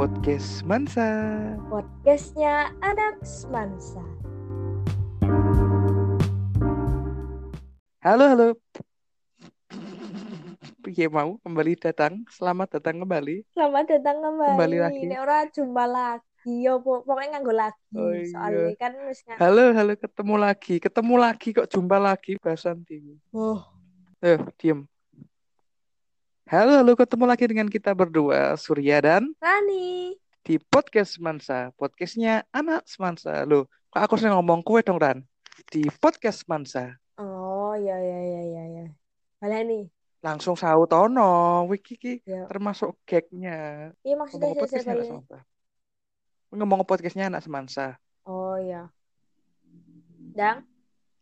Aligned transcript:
podcast 0.00 0.64
Mansa. 0.64 1.04
Podcastnya 1.68 2.72
anak 2.80 3.20
semansa. 3.20 4.00
Halo, 8.00 8.24
halo. 8.32 8.48
Piye 10.80 11.04
mau 11.12 11.36
kembali 11.44 11.76
datang? 11.76 12.24
Selamat 12.32 12.80
datang 12.80 13.04
kembali. 13.04 13.44
Selamat 13.52 13.92
datang 13.92 14.24
kembali. 14.24 14.52
Kembali 14.56 14.78
lagi. 14.80 15.04
Ini 15.04 15.16
orang 15.20 15.52
jumpa 15.52 15.84
lagi. 15.84 16.54
Yo, 16.64 16.80
po- 16.80 17.04
pokoknya 17.04 17.36
nganggo 17.36 17.52
lagi. 17.52 17.84
Oh, 17.92 18.08
iya. 18.08 18.32
Soalnya 18.32 18.72
kan 18.80 18.92
wis 19.04 19.20
nggak. 19.20 19.36
Halo, 19.36 19.64
halo, 19.76 19.92
ketemu 20.00 20.34
lagi. 20.40 20.74
Ketemu 20.80 21.14
lagi 21.20 21.48
kok 21.52 21.68
jumpa 21.68 21.96
lagi 22.00 22.32
bahasan 22.40 22.80
TV. 22.88 23.20
Oh, 23.36 23.60
Eh, 24.24 24.40
diem. 24.56 24.88
Halo, 26.50 26.82
halo, 26.82 26.92
ketemu 26.98 27.24
lagi 27.30 27.44
dengan 27.46 27.70
kita 27.70 27.94
berdua, 27.94 28.58
Surya 28.58 28.98
dan 28.98 29.30
Rani. 29.38 30.18
di 30.42 30.58
podcast 30.58 31.22
Mansa. 31.22 31.70
Podcastnya 31.78 32.42
anak 32.50 32.90
Semansa. 32.90 33.46
Loh, 33.46 33.70
kok 33.86 34.02
aku 34.02 34.18
sering 34.18 34.34
ngomong 34.34 34.66
kue 34.66 34.82
dong, 34.82 34.98
Ran? 34.98 35.22
Di 35.70 35.86
podcast 36.02 36.42
Mansa. 36.50 36.98
Oh, 37.14 37.78
ya 37.78 37.94
ya 37.94 38.18
ya 38.18 38.42
ya 38.42 38.64
ya. 38.66 38.86
Malah 39.38 39.62
nih. 39.62 39.84
Langsung 40.20 40.58
sautono, 40.58 41.64
wiki 41.70 41.94
ki 41.96 42.14
Ya. 42.26 42.44
termasuk 42.50 42.98
gagnya. 43.06 43.94
Iya 44.02 44.18
maksudnya 44.18 44.50
Ngomong 44.50 44.58
podcastnya 44.60 44.90
anak 44.90 44.98
balik. 44.98 45.06
Semansa. 45.08 45.38
Ngomong 46.50 46.80
podcastnya 46.82 47.24
anak 47.30 47.42
Semansa. 47.46 47.86
Oh 48.26 48.58
ya. 48.58 48.90
Dang, 50.34 50.66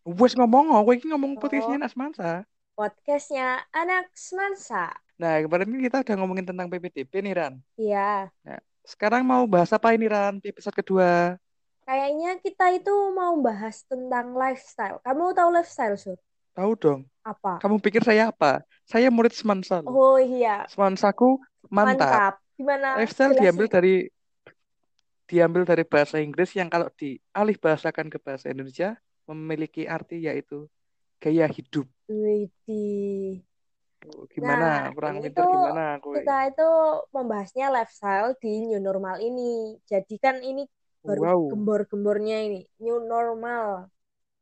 Wes 0.08 0.32
ngomong, 0.32 0.72
kowe 0.72 0.92
iki 0.96 1.04
ngomong 1.04 1.36
Oh. 1.36 1.40
podcastnya 1.44 1.76
anak 1.84 1.92
Semansa. 1.92 2.30
podcastnya 2.72 3.46
anak 3.76 4.08
semansa. 4.14 4.94
Nah, 5.18 5.42
kemarin 5.42 5.66
ini 5.74 5.90
kita 5.90 6.06
udah 6.06 6.14
ngomongin 6.14 6.46
tentang 6.46 6.70
PPDB 6.70 7.10
nih, 7.26 7.34
Ran. 7.34 7.54
Iya. 7.74 8.30
Sekarang 8.86 9.26
mau 9.26 9.42
bahas 9.50 9.74
apa 9.74 9.90
ini, 9.90 10.06
Ran? 10.06 10.38
Di 10.38 10.54
episode 10.54 10.78
kedua. 10.78 11.34
Kayaknya 11.82 12.38
kita 12.38 12.66
itu 12.78 12.94
mau 13.10 13.34
bahas 13.42 13.82
tentang 13.90 14.38
lifestyle. 14.38 15.02
Kamu 15.02 15.34
tahu 15.34 15.50
lifestyle, 15.50 15.98
Sur? 15.98 16.18
Tahu 16.54 16.70
dong. 16.78 17.00
Apa? 17.26 17.58
Kamu 17.58 17.82
pikir 17.82 18.06
saya 18.06 18.30
apa? 18.30 18.62
Saya 18.86 19.10
murid 19.10 19.34
Semansa 19.34 19.82
loh. 19.82 19.94
Oh 19.94 20.18
iya, 20.18 20.66
Semansaku 20.70 21.38
mantap. 21.70 21.98
mantap. 21.98 22.34
Gimana? 22.58 22.98
Lifestyle 22.98 23.34
Jelasin. 23.34 23.42
diambil 23.46 23.66
dari 23.70 23.94
diambil 25.28 25.62
dari 25.68 25.84
bahasa 25.84 26.16
Inggris 26.18 26.50
yang 26.56 26.72
kalau 26.72 26.88
dialih 26.96 27.56
bahasakan 27.60 28.08
ke 28.08 28.18
bahasa 28.18 28.48
Indonesia 28.48 28.96
memiliki 29.28 29.84
arti 29.84 30.24
yaitu 30.24 30.66
gaya 31.20 31.44
hidup. 31.46 31.84
Widih. 32.08 33.47
Gimana? 34.30 34.92
Nah, 34.92 35.10
pinter 35.12 35.30
tuh 35.34 35.44
gimana 35.50 35.84
kowe? 35.98 36.14
Kita 36.18 36.36
itu 36.50 36.68
membahasnya 37.10 37.66
lifestyle 37.74 38.30
di 38.38 38.50
new 38.64 38.80
normal 38.80 39.18
ini. 39.18 39.76
Jadi 39.84 40.14
kan 40.22 40.38
ini 40.40 40.62
baru 41.02 41.22
Wow. 41.24 41.40
gembor-gembornya 41.50 42.36
ini 42.46 42.60
new 42.82 43.02
normal. 43.02 43.90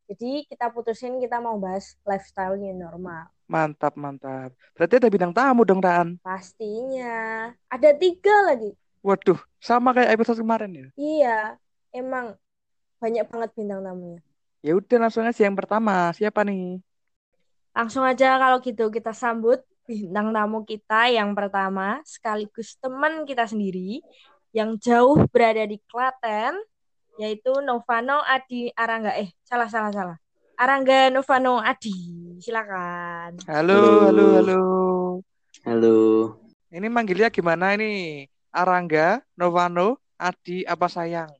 Jadi 0.07 0.47
kita 0.47 0.71
putusin 0.71 1.19
kita 1.19 1.41
mau 1.43 1.57
bahas 1.59 1.97
lifestyle 2.07 2.55
new 2.55 2.71
normal. 2.71 3.27
Mantap, 3.47 3.95
mantap. 3.95 4.51
Berarti 4.75 4.93
ada 4.99 5.07
bintang 5.07 5.33
tamu 5.35 5.63
dong, 5.63 5.79
Ran. 5.79 6.19
Pastinya 6.19 7.51
ada 7.71 7.89
tiga 7.95 8.35
lagi. 8.43 8.75
Waduh, 9.03 9.39
sama 9.63 9.95
kayak 9.95 10.19
episode 10.19 10.39
kemarin 10.43 10.71
ya. 10.75 10.87
Iya, 10.99 11.37
emang 11.95 12.35
banyak 12.99 13.23
banget 13.31 13.49
bintang 13.55 13.81
tamunya. 13.85 14.19
Ya 14.65 14.73
udah 14.75 14.97
langsung 15.07 15.23
aja 15.23 15.41
yang 15.47 15.55
pertama. 15.55 16.11
Siapa 16.11 16.43
nih? 16.43 16.81
Langsung 17.77 18.01
aja 18.01 18.41
kalau 18.41 18.57
gitu 18.57 18.89
kita 18.89 19.13
sambut 19.13 19.61
bintang 19.85 20.33
tamu 20.33 20.65
kita 20.65 21.13
yang 21.13 21.37
pertama 21.37 22.01
sekaligus 22.01 22.73
teman 22.81 23.21
kita 23.23 23.45
sendiri 23.45 24.01
yang 24.49 24.81
jauh 24.81 25.29
berada 25.29 25.61
di 25.63 25.77
Klaten 25.85 26.57
yaitu 27.21 27.53
Novano 27.61 28.19
Adi 28.25 28.73
Arangga 28.73 29.13
eh 29.15 29.29
salah 29.45 29.69
salah 29.69 29.93
salah 29.93 30.17
Arangga 30.57 31.13
Novano 31.13 31.61
Adi 31.61 31.93
silakan 32.41 33.37
Halo, 33.45 34.09
Halo. 34.09 34.25
halo, 34.35 34.61
halo. 35.63 35.97
Ini 36.67 36.87
manggilnya 36.91 37.31
gimana 37.31 37.77
ini? 37.77 38.25
Arangga, 38.51 39.21
Novano, 39.37 40.01
Adi, 40.19 40.67
apa 40.67 40.89
sayang? 40.89 41.31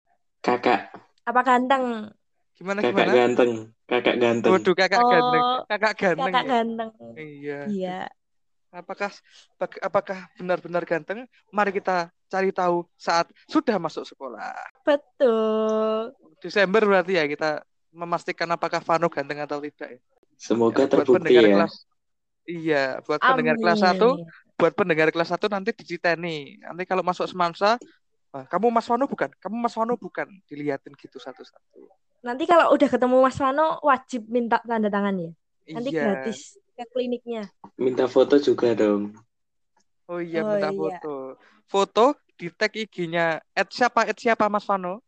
kakak, 0.47 0.96
apa 1.28 1.42
ganteng 1.44 2.08
Gimana 2.57 2.81
kakak 2.81 2.90
gimana? 2.90 3.13
ganteng, 3.13 3.51
kakak 3.90 4.16
ganteng. 4.18 4.51
Waduh, 4.53 4.73
kakak 4.73 5.00
Oh, 5.01 5.09
ganteng. 5.12 5.44
Kakak 5.69 5.94
ganteng 6.01 6.34
kakak 6.34 6.41
ya? 6.41 6.51
ganteng 6.51 6.90
Iya. 7.18 7.59
iya 7.69 8.00
Apakah 8.73 9.12
apakah 9.81 10.18
benar-benar 10.38 10.84
ganteng? 10.85 11.25
Mari 11.53 11.72
kita 11.78 12.09
cari 12.28 12.50
tahu 12.51 12.84
saat 13.00 13.29
sudah 13.47 13.78
masuk 13.79 14.03
sekolah. 14.06 14.53
betul 14.85 16.13
Desember 16.44 16.81
berarti 16.85 17.17
ya 17.17 17.25
kita 17.25 17.63
memastikan 17.96 18.50
apakah 18.53 18.81
Vano 18.84 19.07
ganteng 19.09 19.40
atau 19.41 19.57
tidak 19.63 19.97
ya. 19.97 20.00
Semoga 20.38 20.85
Ya, 20.85 20.85
buat 20.85 21.07
terbukti 21.07 21.34
pendengar 21.34 21.46
ya. 21.50 21.53
kelas 21.53 21.73
Iya, 22.47 23.03
buat 23.03 23.19
pendengar 23.23 23.56
kelas 23.59 23.79
1, 23.84 24.09
Amin. 24.16 24.28
buat 24.59 24.73
pendengar 24.75 25.12
kelas 25.12 25.29
1 25.35 25.47
nanti 25.51 25.72
diciteni. 25.75 26.57
Nanti 26.63 26.84
kalau 26.88 27.03
masuk 27.03 27.28
semansa, 27.28 27.75
"Wah, 28.31 28.46
kamu 28.47 28.72
Mas 28.72 28.88
Vano 28.88 29.06
bukan? 29.07 29.29
Kamu 29.44 29.56
Mas 29.59 29.75
Vano 29.75 29.96
bukan? 30.00 30.28
Dilihatin 30.47 30.96
gitu 30.96 31.19
satu-satu. 31.19 31.91
Nanti 32.25 32.44
kalau 32.50 32.73
udah 32.73 32.89
ketemu 32.89 33.16
Mas 33.22 33.38
Vano 33.38 33.78
wajib 33.81 34.25
minta 34.28 34.57
tanda 34.66 34.89
tangan 34.89 35.16
ya 35.17 35.31
nanti 35.72 35.89
Iya. 35.91 36.01
gratis 36.01 36.57
ke 36.73 36.83
kliniknya 36.91 37.50
Minta 37.75 38.05
foto 38.07 38.38
juga 38.39 38.73
dong. 38.73 39.13
Oh 40.07 40.23
iya, 40.23 40.41
Oh 40.41 40.55
minta 40.55 40.72
iya. 40.72 40.78
foto. 40.79 41.13
Foto 41.67 42.05
di 42.39 42.47
tag 42.53 42.72
IG-nya 42.72 43.44
at 43.53 43.67
siapa? 43.69 44.07
At 44.07 44.16
siapa 44.17 44.47
Mas 44.47 44.63
Vano? 44.63 45.03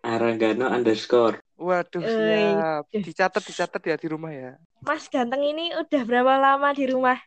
Aranggano 0.00 0.64
underscore. 0.70 1.44
Waduh, 1.60 2.02
Eh, 2.02 2.08
siap. 2.08 2.84
ih. 2.90 3.04
Dicatat, 3.04 3.42
dicatat 3.44 3.82
ya 3.84 3.96
di 4.00 4.08
rumah 4.08 4.32
ya. 4.32 4.56
Mas 4.80 5.06
ganteng 5.12 5.44
ini 5.44 5.76
udah 5.76 6.02
berapa 6.08 6.34
lama 6.40 6.72
di 6.72 6.88
rumah 6.88 7.20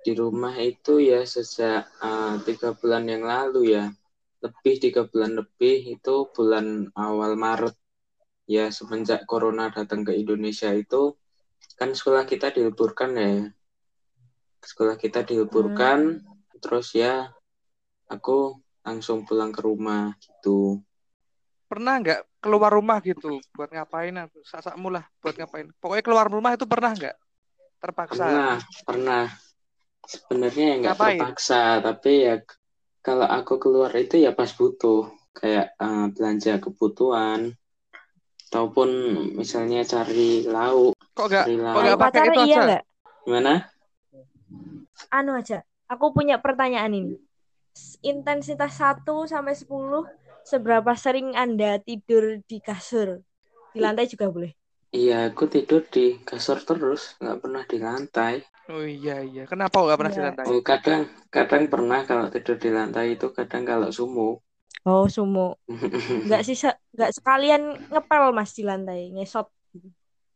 Di 0.00 0.12
rumah 0.16 0.56
itu 0.60 0.96
ya 1.00 1.24
sejak 1.24 1.88
eh, 1.88 2.34
tiga 2.44 2.76
bulan 2.76 3.08
yang 3.08 3.24
lalu 3.24 3.74
ya. 3.80 3.88
Lebih 4.44 4.74
tiga 4.80 5.04
bulan 5.08 5.40
lebih 5.40 5.96
itu 5.96 6.14
bulan 6.36 6.88
awal 6.96 7.32
Maret. 7.36 7.79
Ya 8.50 8.66
semenjak 8.74 9.30
corona 9.30 9.70
datang 9.70 10.02
ke 10.02 10.10
Indonesia 10.10 10.74
itu 10.74 11.14
kan 11.78 11.94
sekolah 11.94 12.26
kita 12.26 12.50
diliburkan 12.50 13.14
ya. 13.14 13.46
Sekolah 14.58 14.98
kita 14.98 15.22
diliburkan, 15.22 16.18
terus 16.58 16.90
ya 16.98 17.30
aku 18.10 18.58
langsung 18.82 19.22
pulang 19.22 19.54
ke 19.54 19.62
rumah 19.62 20.18
gitu. 20.18 20.82
Pernah 21.70 22.02
nggak 22.02 22.42
keluar 22.42 22.74
rumah 22.74 22.98
gitu 22.98 23.38
buat 23.54 23.70
ngapain? 23.70 24.18
atau 24.18 24.42
Sak-sakmu 24.42 24.90
lah 24.90 25.06
buat 25.22 25.38
ngapain? 25.38 25.70
Pokoknya 25.78 26.02
keluar 26.02 26.26
rumah 26.26 26.58
itu 26.58 26.66
pernah 26.66 26.90
nggak? 26.90 27.16
Terpaksa. 27.78 28.26
Pernah, 28.26 28.54
pernah. 28.82 29.24
Sebenarnya 30.10 30.66
ya 30.66 30.74
nggak 30.82 30.98
terpaksa, 30.98 31.78
tapi 31.86 32.26
ya 32.26 32.42
kalau 32.98 33.30
aku 33.30 33.62
keluar 33.62 33.94
itu 33.94 34.18
ya 34.18 34.34
pas 34.34 34.50
butuh, 34.50 35.06
kayak 35.38 35.70
eh, 35.78 36.06
belanja 36.18 36.58
kebutuhan, 36.58 37.54
ataupun 38.50 38.88
misalnya 39.40 39.80
cari 39.92 40.42
lauk, 40.54 40.94
Kok 41.16 41.26
nggak? 41.30 41.46
cari 41.46 41.54
Kok 41.70 41.78
lauk. 41.78 41.82
nggak 41.84 41.98
Cari 42.02 42.02
pakai 42.02 42.20
pacar 42.20 42.28
itu 42.28 42.38
iya 42.46 42.56
aja? 42.56 42.64
nggak 42.64 42.82
Gimana? 43.24 43.52
anu 45.18 45.30
aja 45.40 45.58
aku 45.92 46.06
punya 46.16 46.36
pertanyaan 46.44 46.92
ini 47.00 47.14
intensitas 48.12 48.72
1 48.82 49.16
sampai 49.32 49.54
10 49.62 50.02
seberapa 50.50 50.92
sering 51.04 51.28
anda 51.44 51.70
tidur 51.86 52.24
di 52.50 52.58
kasur 52.68 53.08
di 53.72 53.78
lantai 53.84 54.06
juga 54.12 54.26
boleh 54.34 54.52
Iya, 54.98 55.16
aku 55.28 55.44
tidur 55.54 55.82
di 55.94 56.04
kasur 56.28 56.58
terus, 56.68 57.02
nggak 57.20 57.38
pernah 57.42 57.62
di 57.70 57.76
lantai. 57.86 58.34
Oh 58.72 58.84
iya 58.94 59.12
iya. 59.28 59.42
Kenapa 59.50 59.76
nggak 59.82 59.98
pernah 60.00 60.14
di 60.16 60.20
Iya. 60.20 60.26
lantai? 60.26 60.50
Oh, 60.50 60.60
kadang, 60.70 61.02
kadang 61.34 61.64
pernah 61.72 62.00
kalau 62.08 62.26
tidur 62.34 62.56
di 62.64 62.70
lantai 62.78 63.06
itu, 63.14 63.26
kadang 63.38 63.62
kalau 63.70 63.88
sumuk. 63.98 64.36
Oh 64.86 65.04
sumo 65.08 65.56
nggak 66.26 66.42
sih 66.46 66.56
se- 66.56 66.78
nggak 66.96 67.10
sekalian 67.16 67.62
ngepel 67.88 68.24
mas 68.32 68.50
di 68.52 68.62
lantai 68.64 69.10
ngesot 69.14 69.48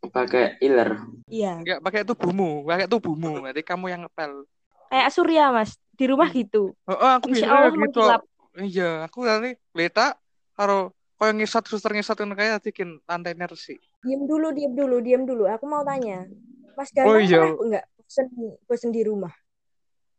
Pakai 0.05 0.61
iler. 0.61 1.01
iya 1.33 1.57
Nggak 1.65 1.81
pakai 1.81 2.03
tubuhmu, 2.05 2.69
pakai 2.69 2.85
tubuhmu. 2.87 3.41
Nanti 3.41 3.65
kamu 3.65 3.89
yang 3.89 4.05
ngepel. 4.05 4.45
kayak 4.93 5.09
surya 5.11 5.49
mas 5.51 5.75
di 5.97 6.05
rumah 6.07 6.29
gitu 6.31 6.77
Oh, 6.85 6.93
oh, 6.95 7.11
aku 7.19 7.33
Insya 7.33 7.49
bisa 7.49 7.57
Allah 7.57 7.71
gitu. 7.73 7.81
mengkilap 7.81 8.21
Iya, 8.55 8.91
aku 9.09 9.19
nanti 9.27 9.51
letak 9.75 10.15
karo 10.55 10.93
koyo 11.19 11.33
ngisat 11.35 11.67
suster 11.67 11.91
ngisat 11.91 12.15
ngono 12.21 12.37
kae 12.39 12.53
bikin 12.63 13.01
lantainya 13.09 13.51
resik. 13.51 13.81
diem 14.05 14.23
dulu 14.29 14.53
diem 14.55 14.71
dulu 14.77 14.97
diem 15.03 15.23
dulu 15.25 15.49
aku 15.49 15.65
mau 15.67 15.83
tanya 15.83 16.29
mas 16.77 16.93
Oh, 17.01 17.17
ganteng 17.17 17.25
iya. 17.25 17.41
pernah 17.43 17.67
nggak 17.75 17.85
bosen 17.99 18.27
bosen 18.69 18.91
di 18.93 19.03
rumah 19.03 19.33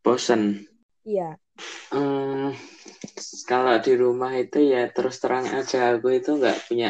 Bosen. 0.04 0.66
iya 1.06 1.38
Hmm, 1.92 2.52
kalau 3.50 3.76
di 3.86 3.94
rumah 4.04 4.32
itu 4.44 4.58
ya 4.74 4.82
terus 4.96 5.16
terang 5.24 5.46
aja 5.60 5.78
aku 5.96 6.08
itu 6.20 6.30
nggak 6.40 6.58
punya 6.68 6.90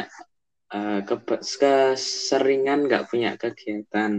eh, 0.74 0.98
kebe- 1.08 1.44
keseringan 1.62 2.78
nggak 2.88 3.04
punya 3.10 3.30
kegiatan 3.42 4.12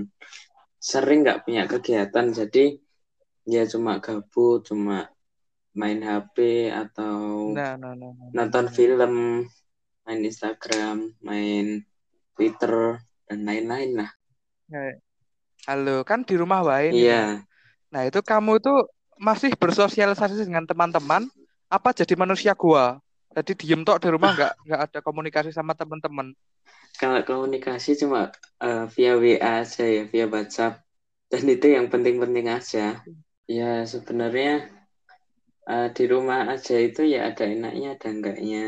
sering 0.92 1.20
nggak 1.26 1.40
punya 1.46 1.64
kegiatan 1.72 2.28
jadi 2.40 2.66
ya 3.54 3.64
cuma 3.74 3.94
gabut 4.06 4.60
cuma 4.70 4.98
main 5.80 6.00
HP 6.08 6.38
atau 6.84 7.18
Nah, 7.54 7.76
nah, 7.78 7.94
nah, 7.96 8.12
nah, 8.20 8.32
nonton 8.36 8.66
nah. 8.70 8.78
film, 8.78 9.14
main 10.06 10.22
Instagram, 10.30 10.98
main 11.28 11.66
Twitter 12.36 12.76
dan 13.28 13.40
lain-lain 13.48 13.92
lah. 14.00 14.12
Halo, 15.68 15.92
kan 16.10 16.20
di 16.28 16.34
rumah 16.42 16.60
wae. 16.68 16.88
Iya, 16.94 17.14
Nah, 17.94 18.02
itu 18.08 18.20
kamu 18.30 18.52
itu 18.60 18.70
masih 19.20 19.52
bersosialisasi 19.58 20.46
dengan 20.48 20.66
teman-teman 20.66 21.28
apa 21.68 21.90
jadi 21.94 22.14
manusia 22.18 22.54
gua? 22.58 23.00
Jadi 23.36 23.54
diem 23.60 23.82
tok 23.86 24.02
di 24.02 24.08
rumah 24.10 24.32
nggak 24.34 24.54
nggak 24.66 24.82
ada 24.90 25.00
komunikasi 25.06 25.50
sama 25.54 25.74
teman-teman. 25.78 26.34
kalau 27.02 27.22
komunikasi 27.30 27.94
cuma 28.02 28.34
eh, 28.66 28.86
via 28.94 29.14
WA 29.22 29.62
aja 29.62 29.84
ya, 29.86 30.04
via 30.12 30.26
WhatsApp. 30.34 30.82
Dan 31.32 31.44
itu 31.54 31.68
yang 31.76 31.88
penting-penting 31.94 32.48
aja. 32.50 32.86
Ya 33.48 33.70
sebenarnya 33.86 34.52
eh, 35.70 35.88
di 35.96 36.04
rumah 36.12 36.40
aja 36.54 36.76
itu 36.88 37.02
ya 37.14 37.20
ada 37.30 37.44
enaknya, 37.46 37.88
ada 37.96 38.08
enggaknya. 38.16 38.64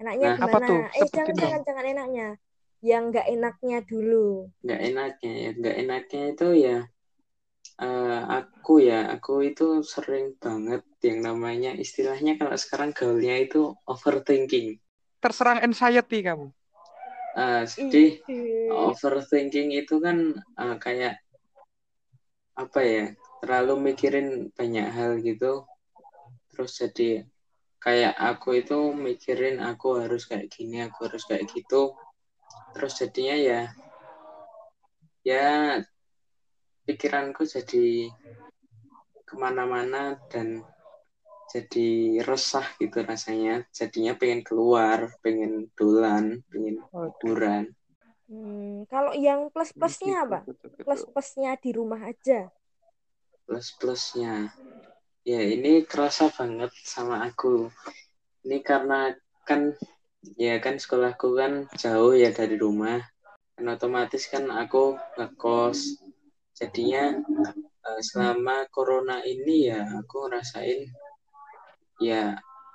Enaknya 0.00 0.26
Nah, 0.26 0.34
gimana? 0.38 0.54
apa 0.54 0.58
tuh? 0.68 0.80
Eh 0.98 1.06
jangan 1.12 1.34
dong. 1.36 1.38
jangan 1.42 1.60
jangan 1.66 1.84
enaknya. 1.92 2.26
Yang 2.82 3.02
nggak 3.10 3.26
enaknya 3.34 3.78
dulu. 3.86 4.26
Nggak 4.64 4.80
enaknya 4.88 5.32
ya, 5.42 5.50
nggak 5.58 5.76
enaknya 5.82 6.20
itu 6.32 6.46
ya 6.66 6.76
eh, 7.80 8.22
aku 8.38 8.82
ya, 8.84 9.14
aku 9.14 9.46
itu 9.48 9.80
sering 9.86 10.36
banget 10.36 10.82
yang 11.00 11.18
namanya 11.24 11.72
istilahnya 11.76 12.36
kalau 12.36 12.54
sekarang 12.58 12.90
gaulnya 12.92 13.38
itu 13.40 13.72
overthinking. 13.88 14.76
Terserang 15.22 15.62
anxiety 15.62 16.20
kamu. 16.20 16.50
Eh, 17.32 17.64
jadi 17.64 18.04
Ih, 18.28 18.68
overthinking 18.68 19.72
itu 19.72 19.96
kan 20.04 20.36
eh, 20.36 20.76
kayak 20.76 21.22
apa 22.52 22.80
ya 22.84 23.04
terlalu 23.40 23.90
mikirin 23.92 24.52
banyak 24.52 24.86
hal 24.92 25.18
gitu 25.24 25.64
terus 26.52 26.76
jadi 26.76 27.24
kayak 27.80 28.12
aku 28.14 28.60
itu 28.60 28.92
mikirin 28.92 29.58
aku 29.58 29.98
harus 30.04 30.28
kayak 30.28 30.52
gini 30.52 30.84
aku 30.84 31.08
harus 31.08 31.24
kayak 31.24 31.48
gitu 31.50 31.96
terus 32.76 32.92
jadinya 33.00 33.36
ya 33.40 33.60
ya 35.24 35.80
pikiranku 36.86 37.42
jadi 37.46 38.10
ke 39.28 39.34
mana-mana 39.42 40.02
dan 40.32 40.62
jadi 41.52 41.88
resah 42.28 42.64
gitu 42.80 42.98
rasanya 43.04 43.54
jadinya 43.78 44.12
pengen 44.20 44.40
keluar 44.48 44.98
pengen 45.24 45.68
dolan 45.78 46.24
pengen 46.50 46.76
liburan 46.92 47.64
Hmm, 48.32 48.88
kalau 48.88 49.12
yang 49.12 49.52
plus-plusnya 49.52 50.24
Gitu, 50.24 50.24
apa? 50.24 50.38
gitu. 50.48 50.66
Plus-plusnya 50.88 51.52
di 51.60 51.70
rumah 51.76 52.00
aja. 52.00 52.48
plus 53.46 53.68
plusnya 53.78 54.48
ya 55.30 55.40
ini 55.54 55.72
kerasa 55.90 56.24
banget 56.38 56.70
sama 56.94 57.16
aku 57.28 57.68
ini 58.46 58.58
karena 58.62 59.12
kan 59.48 59.74
ya 60.38 60.54
kan 60.64 60.78
sekolahku 60.82 61.28
kan 61.40 61.52
jauh 61.82 62.14
ya 62.14 62.30
dari 62.38 62.56
rumah 62.64 62.98
dan 63.58 63.66
otomatis 63.74 64.24
kan 64.32 64.44
aku 64.62 64.96
ngekos 65.18 65.78
jadinya 66.62 67.04
eh, 67.88 68.00
selama 68.10 68.56
corona 68.76 69.16
ini 69.34 69.56
ya 69.70 69.80
aku 70.00 70.16
ngerasain 70.30 70.80
ya 72.00 72.22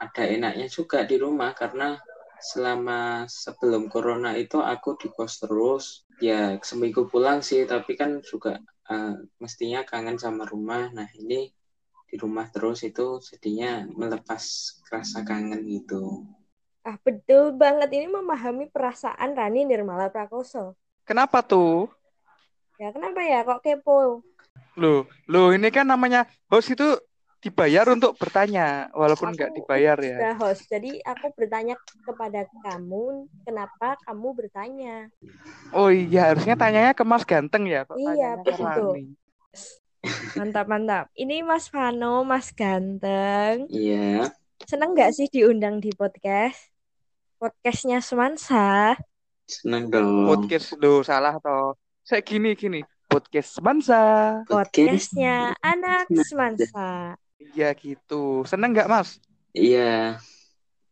ada 0.04 0.24
enaknya 0.36 0.68
juga 0.78 1.00
di 1.10 1.16
rumah 1.18 1.52
karena 1.58 1.98
selama 2.38 3.26
sebelum 3.26 3.90
corona 3.94 4.38
itu 4.38 4.62
aku 4.62 4.90
di 5.02 5.08
kos 5.16 5.42
terus 5.42 5.86
ya 6.22 6.60
seminggu 6.62 7.10
pulang 7.10 7.40
sih 7.42 7.66
tapi 7.66 7.98
kan 7.98 8.22
juga 8.22 8.62
eh, 8.94 9.16
mestinya 9.42 9.82
kangen 9.90 10.18
sama 10.22 10.44
rumah 10.46 10.84
nah 10.94 11.10
ini 11.18 11.50
di 12.10 12.16
rumah 12.24 12.48
terus 12.54 12.80
itu 12.90 13.20
jadinya 13.30 13.84
melepas 14.00 14.44
rasa 14.94 15.20
kangen 15.28 15.62
gitu 15.68 16.04
Ah, 16.88 16.96
betul 17.06 17.52
banget. 17.62 17.90
Ini 17.98 18.08
memahami 18.08 18.66
perasaan 18.72 19.36
Rani 19.36 19.68
Nirmala 19.68 20.08
Prakoso. 20.08 20.80
Kenapa 21.08 21.40
tuh? 21.42 21.90
Ya, 22.78 22.94
kenapa 22.94 23.26
ya 23.26 23.42
kok 23.42 23.66
kepo? 23.66 24.22
Loh, 24.78 25.10
loh 25.26 25.50
ini 25.50 25.74
kan 25.74 25.90
namanya 25.90 26.30
host 26.46 26.78
itu 26.78 26.86
dibayar 27.42 27.90
untuk 27.90 28.14
bertanya 28.22 28.94
walaupun 28.94 29.34
nggak 29.34 29.58
dibayar 29.58 29.98
ya. 29.98 30.18
Sudah 30.22 30.36
host. 30.38 30.62
Jadi 30.70 31.02
aku 31.02 31.34
bertanya 31.34 31.74
kepada 32.06 32.46
kamu, 32.62 33.26
kenapa 33.42 33.98
kamu 34.06 34.28
bertanya? 34.38 35.10
Oh 35.74 35.90
iya, 35.90 36.30
harusnya 36.34 36.54
tanyanya 36.54 36.94
ke 36.94 37.02
Mas 37.02 37.26
Ganteng 37.26 37.66
ya, 37.66 37.82
kok 37.90 37.98
Iya, 37.98 38.38
betul. 38.46 38.62
Rani. 38.62 39.04
Mantap, 40.38 40.66
mantap. 40.70 41.06
Ini 41.18 41.42
Mas 41.42 41.74
Vano, 41.74 42.22
Mas 42.22 42.54
Ganteng. 42.54 43.66
iya 43.74 44.30
Seneng 44.70 44.94
nggak 44.94 45.18
sih 45.18 45.26
diundang 45.34 45.82
di 45.82 45.90
podcast? 45.98 46.70
Podcastnya 47.42 48.02
Semansa. 48.06 48.98
seneng 49.48 49.88
dong 49.90 50.28
Podcast 50.30 50.78
lo 50.78 51.02
salah 51.02 51.42
toh. 51.42 51.74
Saya 52.08 52.24
gini 52.24 52.56
gini, 52.56 52.80
podcast 53.12 53.60
Semansa. 53.60 54.00
Podcastnya 54.48 55.52
Anak 55.60 56.08
Semansa. 56.08 57.20
Iya 57.36 57.76
gitu. 57.76 58.48
Seneng 58.48 58.72
nggak 58.72 58.88
Mas? 58.88 59.20
Iya, 59.52 60.16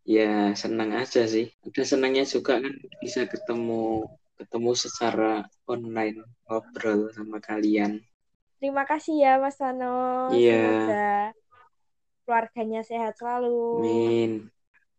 ya 0.04 0.52
senang 0.60 0.92
aja 0.92 1.24
sih. 1.24 1.56
Ada 1.64 1.96
senangnya 1.96 2.28
juga 2.28 2.60
kan 2.60 2.76
bisa 3.00 3.24
ketemu 3.32 4.12
ketemu 4.36 4.72
secara 4.76 5.48
online 5.72 6.20
ngobrol 6.52 7.08
sama 7.16 7.40
kalian. 7.40 8.04
Terima 8.60 8.84
kasih 8.84 9.16
ya 9.16 9.40
Mas 9.40 9.56
Vano. 9.56 10.28
Iya. 10.36 10.52
Semoga 10.52 11.16
keluarganya 12.28 12.82
sehat 12.84 13.16
selalu. 13.16 13.64
Amin. 13.80 14.32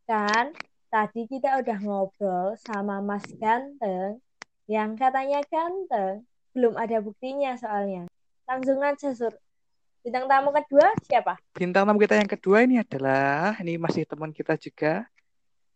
Kan 0.09 0.57
tadi 0.89 1.29
kita 1.29 1.61
udah 1.61 1.77
ngobrol 1.85 2.57
sama 2.57 3.05
Mas 3.05 3.29
Ganteng 3.37 4.25
yang 4.67 4.99
katanya 4.99 5.39
ganteng, 5.47 6.27
belum 6.51 6.75
ada 6.75 6.99
buktinya 6.99 7.55
soalnya. 7.55 8.11
Langsung 8.51 8.83
aja 8.83 9.15
Sur. 9.15 9.35
Bintang 10.03 10.27
tamu 10.31 10.55
kedua 10.55 10.91
siapa? 11.07 11.39
Bintang 11.55 11.87
tamu 11.87 11.99
kita 11.99 12.19
yang 12.19 12.31
kedua 12.31 12.63
ini 12.63 12.79
adalah 12.83 13.59
ini 13.63 13.79
masih 13.79 14.07
teman 14.07 14.31
kita 14.31 14.55
juga. 14.59 15.07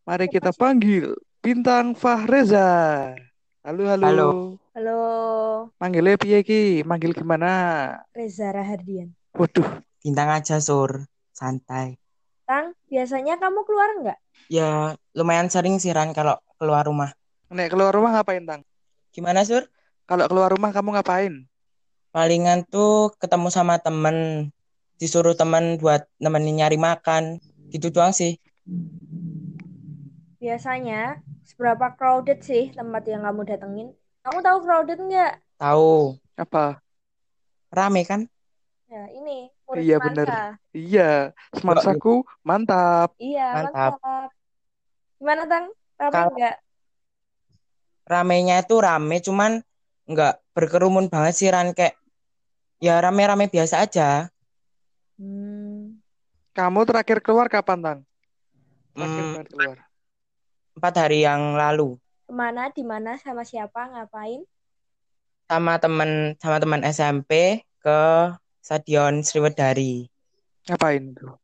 Mari 0.07 0.27
kita 0.27 0.51
panggil 0.55 1.15
Bintang 1.39 1.95
Fahreza. 1.95 3.15
Halo, 3.63 3.83
halo. 3.87 4.07
Halo. 4.07 4.31
Halo, 4.71 4.99
Manggilnya 5.83 6.15
piye 6.15 6.47
ki? 6.47 6.87
Manggil 6.87 7.11
gimana? 7.11 7.51
Reza 8.15 8.55
Rahardian. 8.55 9.11
Waduh, 9.35 9.67
Bintang 9.99 10.31
aja, 10.31 10.63
Sur. 10.63 11.05
Santai. 11.35 11.99
Tang, 12.47 12.73
biasanya 12.87 13.35
kamu 13.37 13.67
keluar 13.67 13.91
nggak? 13.99 14.19
Ya, 14.47 14.95
lumayan 15.13 15.51
sering 15.51 15.83
sih, 15.83 15.91
Ran, 15.91 16.15
kalau 16.15 16.39
keluar 16.57 16.87
rumah. 16.87 17.11
nek 17.51 17.67
keluar 17.67 17.91
rumah 17.91 18.15
ngapain, 18.15 18.47
Tang? 18.47 18.63
Gimana, 19.11 19.43
Sur? 19.43 19.67
Kalau 20.07 20.27
keluar 20.31 20.51
rumah 20.51 20.71
kamu 20.71 20.95
ngapain? 20.95 21.47
Palingan 22.11 22.67
tuh 22.67 23.15
ketemu 23.19 23.51
sama 23.51 23.79
temen. 23.79 24.51
Disuruh 24.99 25.35
temen 25.35 25.79
buat 25.79 26.07
nemenin 26.19 26.63
nyari 26.63 26.79
makan. 26.79 27.39
Gitu 27.71 27.91
doang 27.91 28.11
sih. 28.11 28.39
Biasanya 30.39 31.21
seberapa 31.43 31.95
crowded 31.95 32.43
sih 32.43 32.71
tempat 32.71 33.03
yang 33.07 33.27
kamu 33.27 33.43
datengin? 33.47 33.89
Kamu 34.23 34.39
tahu 34.41 34.59
crowded 34.63 34.99
nggak? 34.99 35.33
Tahu. 35.59 36.17
Apa? 36.39 36.81
Rame 37.71 38.03
kan? 38.03 38.27
Ya, 38.91 39.07
ini 39.15 39.51
murid 39.69 39.83
Iya, 39.87 39.97
bener. 40.03 40.27
Iya, 40.75 41.11
semansaku 41.55 42.27
mantap. 42.43 43.15
Iya, 43.23 43.47
Mantap. 43.55 43.93
mantap. 44.03 44.31
Gimana, 45.21 45.43
Tang? 45.47 45.65
Rame 45.95 46.11
Kalau- 46.11 46.35
nggak? 46.35 46.57
Ramenya 48.11 48.67
itu 48.67 48.75
rame, 48.83 49.23
cuman 49.23 49.63
nggak 50.11 50.43
berkerumun 50.51 51.07
banget 51.07 51.35
sih, 51.39 51.47
Ran. 51.47 51.71
Kayak 51.71 51.95
ya 52.83 52.99
rame-rame 52.99 53.47
biasa 53.47 53.87
aja. 53.87 54.27
Hmm, 55.15 56.03
Kamu 56.51 56.83
terakhir 56.83 57.23
keluar 57.23 57.47
kapan, 57.47 57.79
Tang? 57.79 57.99
Terakhir 58.99 59.23
Hmm, 59.31 59.47
keluar. 59.47 59.77
empat 60.75 60.95
hari 60.99 61.23
yang 61.23 61.55
lalu. 61.55 61.95
ke 62.27 62.33
mana, 62.35 62.71
di 62.75 62.83
mana, 62.83 63.15
sama 63.23 63.47
siapa, 63.47 63.87
ngapain? 63.95 64.43
Sama 65.47 65.79
temen, 65.79 66.35
sama 66.43 66.59
teman 66.59 66.83
SMP 66.83 67.63
ke 67.79 68.01
Stadion 68.59 69.23
Sriwedari. 69.23 70.11
Ngapain 70.67 71.15
tuh? 71.15 71.39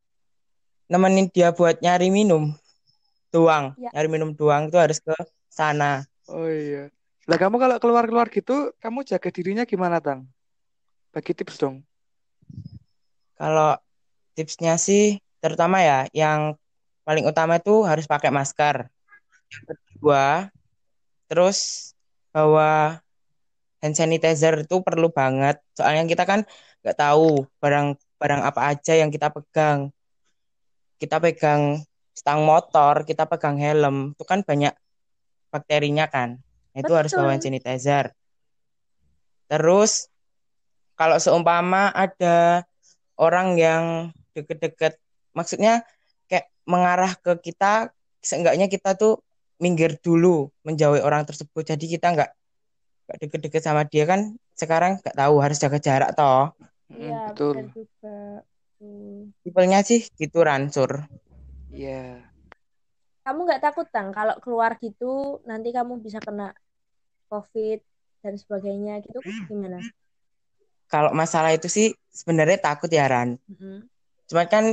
nemenin 0.87 1.26
dia 1.35 1.50
buat 1.50 1.82
nyari 1.82 2.14
minum 2.14 2.54
doang 3.35 3.75
Ya. 3.75 3.90
nyari 3.90 4.06
minum 4.06 4.30
doang 4.38 4.70
tuh 4.70 4.78
harus 4.78 5.02
ke 5.02 5.11
sana 5.50 6.06
Oh 6.26 6.47
iya. 6.50 6.90
Lah 7.26 7.38
kamu 7.38 7.59
kalau 7.59 7.76
keluar-keluar 7.83 8.26
gitu, 8.30 8.71
kamu 8.78 9.02
jaga 9.02 9.28
dirinya 9.30 9.64
gimana, 9.66 9.99
Tang? 9.99 10.26
Bagi 11.11 11.33
tips 11.35 11.59
dong. 11.59 11.83
kalau 13.37 13.76
tipsnya 14.33 14.80
sih 14.80 15.21
terutama 15.45 15.85
ya 15.85 16.09
yang 16.16 16.56
paling 17.04 17.28
utama 17.28 17.61
itu 17.61 17.85
harus 17.85 18.09
pakai 18.09 18.33
masker 18.33 18.88
kedua 19.52 20.49
terus 21.28 21.92
bawa 22.33 22.97
hand 23.85 23.92
sanitizer 23.92 24.64
itu 24.64 24.80
perlu 24.80 25.12
banget 25.12 25.61
soalnya 25.76 26.09
kita 26.09 26.25
kan 26.25 26.49
nggak 26.80 26.97
tahu 26.97 27.45
barang 27.61 28.00
barang 28.16 28.40
apa 28.40 28.61
aja 28.73 28.97
yang 28.97 29.12
kita 29.12 29.28
pegang 29.28 29.92
kita 30.97 31.21
pegang 31.21 31.85
stang 32.16 32.49
motor, 32.49 33.04
kita 33.04 33.28
pegang 33.28 33.61
helm, 33.61 34.16
itu 34.16 34.25
kan 34.25 34.40
banyak 34.40 34.73
bakterinya 35.56 36.06
kan. 36.12 36.36
Itu 36.76 36.92
harus 36.92 37.16
Betul. 37.16 37.25
bawa 37.25 37.40
sanitizer. 37.40 38.12
Terus 39.48 40.12
kalau 40.96 41.16
seumpama 41.16 41.88
ada 41.92 42.68
orang 43.16 43.56
yang 43.56 43.84
deket-deket, 44.36 45.00
maksudnya 45.32 45.84
kayak 46.28 46.52
mengarah 46.68 47.16
ke 47.16 47.40
kita, 47.40 47.92
seenggaknya 48.20 48.68
kita 48.68 48.92
tuh 48.92 49.25
minggir 49.56 49.96
dulu 49.96 50.52
menjauhi 50.68 51.00
orang 51.00 51.25
tersebut. 51.25 51.64
Jadi 51.64 51.96
kita 51.96 52.12
nggak 52.12 52.30
nggak 53.06 53.18
deket-deket 53.25 53.62
sama 53.64 53.88
dia 53.88 54.04
kan. 54.04 54.36
Sekarang 54.52 55.00
nggak 55.00 55.16
tahu 55.16 55.40
harus 55.40 55.56
jaga 55.56 55.78
jarak 55.80 56.10
toh. 56.12 56.52
Mm, 56.92 57.00
Iya, 57.00 57.20
betul. 57.32 57.56
juga. 57.72 58.18
Hmm. 58.76 59.32
Tipenya 59.40 59.80
sih 59.80 60.04
gitu 60.20 60.44
ransur. 60.44 61.08
Iya. 61.72 62.36
Kamu 63.26 63.42
nggak 63.42 63.59
takut, 63.59 63.90
Tang, 63.90 64.14
kalau 64.14 64.38
keluar 64.38 64.78
gitu 64.78 65.42
nanti 65.50 65.75
kamu 65.75 65.99
bisa 65.99 66.23
kena 66.23 66.54
COVID 67.26 67.83
dan 68.23 68.38
sebagainya 68.38 69.02
gitu 69.02 69.18
gimana? 69.50 69.83
Kalau 70.87 71.11
masalah 71.11 71.50
itu 71.50 71.66
sih 71.66 71.90
sebenarnya 72.14 72.62
takut 72.62 72.87
ya 72.87 73.11
Ran. 73.11 73.35
Mm-mm. 73.50 73.90
Cuman 74.30 74.47
kan 74.47 74.64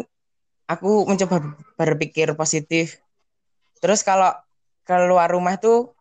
aku 0.69 1.09
mencoba 1.09 1.57
berpikir 1.81 2.29
positif. 2.37 3.01
Terus 3.81 4.05
kalau 4.05 4.29
keluar 4.85 5.33
rumah 5.33 5.57
tuh 5.57 5.97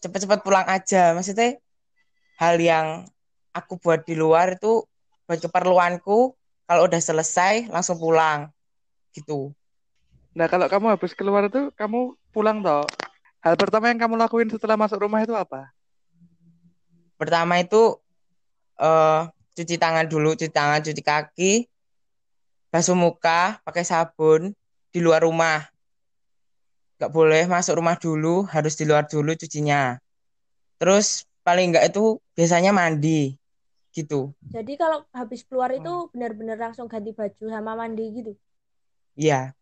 cepet-cepet 0.00 0.40
pulang 0.40 0.64
aja. 0.72 1.12
Maksudnya 1.12 1.60
hal 2.40 2.56
yang 2.56 3.04
aku 3.52 3.76
buat 3.76 4.08
di 4.08 4.16
luar 4.16 4.56
itu 4.56 4.88
buat 5.28 5.36
keperluanku. 5.36 6.32
Kalau 6.64 6.82
udah 6.88 7.00
selesai 7.02 7.68
langsung 7.68 8.00
pulang 8.00 8.48
gitu. 9.12 9.52
Nah, 10.30 10.46
kalau 10.46 10.70
kamu 10.70 10.94
habis 10.94 11.12
keluar 11.12 11.50
itu 11.50 11.74
kamu 11.74 12.14
pulang 12.30 12.62
toh. 12.62 12.86
Hal 13.42 13.58
pertama 13.58 13.90
yang 13.90 13.98
kamu 13.98 14.14
lakuin 14.20 14.46
setelah 14.46 14.78
masuk 14.78 15.02
rumah 15.02 15.24
itu 15.24 15.34
apa? 15.34 15.74
Pertama 17.18 17.58
itu 17.58 17.98
eh 18.78 19.22
cuci 19.58 19.76
tangan 19.76 20.06
dulu, 20.06 20.38
cuci 20.38 20.52
tangan, 20.52 20.80
cuci 20.80 21.02
kaki, 21.02 21.52
basuh 22.70 22.94
muka, 22.94 23.58
pakai 23.66 23.82
sabun 23.82 24.54
di 24.94 24.98
luar 25.02 25.26
rumah. 25.26 25.66
Gak 27.00 27.10
boleh 27.10 27.48
masuk 27.48 27.80
rumah 27.80 27.96
dulu, 27.96 28.46
harus 28.46 28.76
di 28.76 28.84
luar 28.86 29.08
dulu 29.08 29.34
cucinya. 29.34 29.98
Terus 30.78 31.26
paling 31.42 31.74
enggak 31.74 31.90
itu 31.90 32.20
biasanya 32.36 32.70
mandi 32.70 33.34
gitu. 33.90 34.30
Jadi 34.52 34.78
kalau 34.78 35.02
habis 35.10 35.42
keluar 35.48 35.72
itu 35.74 35.88
Hmm. 35.88 36.10
benar-benar 36.12 36.60
langsung 36.60 36.86
ganti 36.86 37.10
baju 37.10 37.44
sama 37.50 37.72
mandi 37.74 38.04
gitu. 38.14 38.32
Iya, 39.18 39.52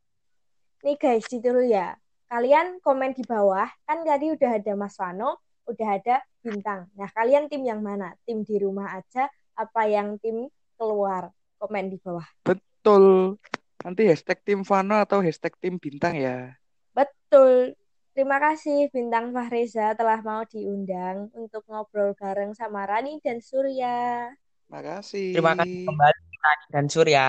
Nih 0.79 0.95
guys, 0.95 1.27
ditiru 1.27 1.67
ya. 1.67 1.99
Kalian 2.31 2.79
komen 2.85 3.17
di 3.17 3.27
bawah, 3.27 3.67
kan 3.83 4.05
tadi 4.07 4.31
udah 4.31 4.51
ada 4.63 4.73
Mas 4.79 4.95
Vano, 4.95 5.43
udah 5.67 5.89
ada 5.99 6.23
Bintang. 6.39 6.87
Nah, 6.95 7.11
kalian 7.11 7.51
tim 7.51 7.67
yang 7.67 7.83
mana? 7.83 8.15
Tim 8.23 8.47
di 8.47 8.57
rumah 8.63 8.95
aja, 8.95 9.27
apa 9.59 9.83
yang 9.91 10.23
tim 10.23 10.47
keluar? 10.79 11.35
Komen 11.59 11.91
di 11.91 11.99
bawah. 11.99 12.23
Betul. 12.47 13.35
Nanti 13.83 14.07
hashtag 14.07 14.39
tim 14.47 14.63
Vano 14.63 15.03
atau 15.03 15.19
hashtag 15.19 15.59
tim 15.59 15.83
Bintang 15.83 16.15
ya. 16.15 16.55
Betul. 16.95 17.75
Terima 18.15 18.39
kasih 18.39 18.87
Bintang 18.95 19.35
Fahreza 19.35 19.99
telah 19.99 20.23
mau 20.23 20.47
diundang 20.47 21.31
untuk 21.35 21.67
ngobrol 21.67 22.15
bareng 22.15 22.55
sama 22.55 22.87
Rani 22.87 23.19
dan 23.19 23.43
Surya. 23.43 24.31
Makasih. 24.71 25.33
terima 25.35 25.59
kasih 25.59 25.87
kembali 25.87 26.21
Rani 26.39 26.67
dan 26.71 26.87
Surya. 26.87 27.27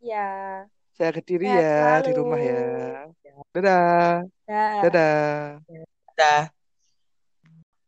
Ya, 0.00 0.28
Saya 0.96 1.12
kediri 1.12 1.44
sehat 1.44 1.60
ya 1.60 2.08
di 2.08 2.16
selalu. 2.16 2.20
rumah 2.24 2.40
ya. 2.40 2.64
Dadah. 3.52 4.24
Dah. 4.48 4.80
Dadah. 4.80 5.36
Dah. 6.16 6.42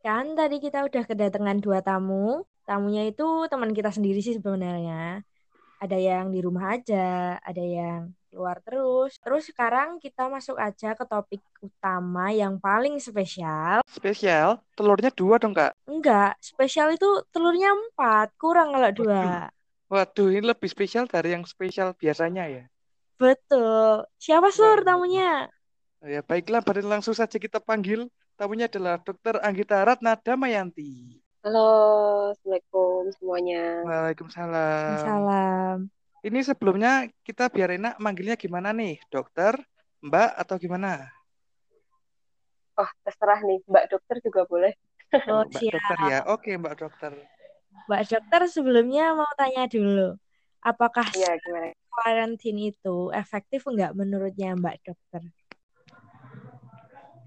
Kan 0.05 0.37
tadi 0.37 0.61
kita 0.61 0.85
udah 0.85 1.03
kedatangan 1.09 1.57
dua 1.65 1.81
tamu. 1.81 2.45
Tamunya 2.69 3.09
itu 3.09 3.25
teman 3.49 3.73
kita 3.73 3.89
sendiri 3.89 4.21
sih 4.21 4.37
sebenarnya. 4.37 5.25
Ada 5.81 5.97
yang 5.97 6.29
di 6.29 6.45
rumah 6.45 6.77
aja, 6.77 7.41
ada 7.41 7.65
yang 7.65 8.13
keluar 8.29 8.61
terus. 8.61 9.17
Terus 9.25 9.49
sekarang 9.49 9.97
kita 10.05 10.29
masuk 10.29 10.61
aja 10.61 10.93
ke 10.93 11.05
topik 11.09 11.41
utama 11.65 12.29
yang 12.29 12.61
paling 12.61 13.01
spesial. 13.01 13.81
Spesial, 13.89 14.61
telurnya 14.77 15.09
dua 15.09 15.41
dong, 15.41 15.57
Kak. 15.57 15.73
Enggak, 15.89 16.37
spesial 16.45 16.93
itu 16.93 17.25
telurnya 17.33 17.73
empat, 17.73 18.37
kurang 18.37 18.77
kalau 18.77 18.93
dua. 18.93 19.49
Waduh, 19.89 20.29
ini 20.29 20.45
lebih 20.45 20.69
spesial 20.69 21.09
dari 21.09 21.33
yang 21.33 21.49
spesial 21.49 21.97
biasanya 21.97 22.45
ya. 22.53 22.65
Betul. 23.19 24.07
Siapa 24.15 24.55
sur 24.55 24.79
Wah. 24.79 24.87
tamunya? 24.87 25.51
Ya, 26.07 26.23
baiklah, 26.23 26.63
pada 26.63 26.79
langsung 26.87 27.11
saja 27.11 27.35
kita 27.35 27.59
panggil. 27.59 28.07
Tamunya 28.39 28.71
adalah 28.71 29.03
Dr. 29.03 29.43
Anggita 29.43 29.83
Ratna 29.83 30.15
Damayanti. 30.15 31.19
Halo, 31.43 32.31
Assalamualaikum 32.31 33.11
semuanya. 33.19 33.63
Waalaikumsalam. 33.83 35.03
Salam. 35.03 35.79
Ini 36.23 36.39
sebelumnya 36.47 37.11
kita 37.27 37.51
biar 37.51 37.75
enak 37.75 37.99
manggilnya 37.99 38.39
gimana 38.39 38.71
nih? 38.71 39.03
Dokter, 39.11 39.59
Mbak, 39.99 40.31
atau 40.39 40.55
gimana? 40.55 41.11
Wah, 42.79 42.91
terserah 43.03 43.43
nih, 43.43 43.59
Mbak 43.67 43.85
Dokter 43.91 44.17
juga 44.23 44.47
boleh. 44.47 44.73
Oh, 45.27 45.43
Mbak 45.43 45.59
siap. 45.59 45.75
Dokter 45.75 45.99
ya. 46.07 46.19
Oke, 46.31 46.51
Mbak 46.55 46.75
Dokter. 46.79 47.13
Mbak 47.91 48.03
Dokter 48.07 48.41
sebelumnya 48.47 49.19
mau 49.19 49.31
tanya 49.35 49.67
dulu. 49.67 50.15
Apakah 50.63 51.07
Iya, 51.11 51.35
gimana? 51.43 51.75
Karantin 52.05 52.57
itu 52.59 53.11
efektif 53.15 53.67
enggak 53.69 53.93
menurutnya 53.95 54.55
Mbak 54.55 54.77
Dokter? 54.85 55.23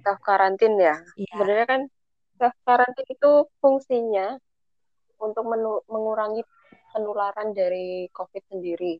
Self 0.01 0.19
karantin 0.25 0.73
ya. 0.81 0.97
Iya. 1.15 1.31
Sebenarnya 1.35 1.67
kan 1.69 1.81
self 2.41 2.55
karantin 2.65 3.07
itu 3.07 3.31
fungsinya 3.61 4.39
untuk 5.21 5.45
mengurangi 5.85 6.41
penularan 6.91 7.53
dari 7.53 8.09
COVID 8.09 8.43
sendiri. 8.49 8.97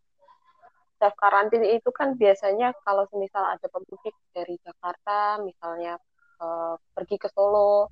Self 1.01 1.17
karantin 1.17 1.65
itu 1.65 1.89
kan 1.89 2.13
biasanya 2.13 2.77
kalau 2.85 3.09
semisal 3.09 3.41
ada 3.41 3.65
pemudik 3.65 4.13
dari 4.29 4.53
Jakarta, 4.61 5.41
misalnya 5.41 5.97
eh, 6.37 6.75
pergi 6.93 7.17
ke 7.17 7.27
Solo, 7.33 7.89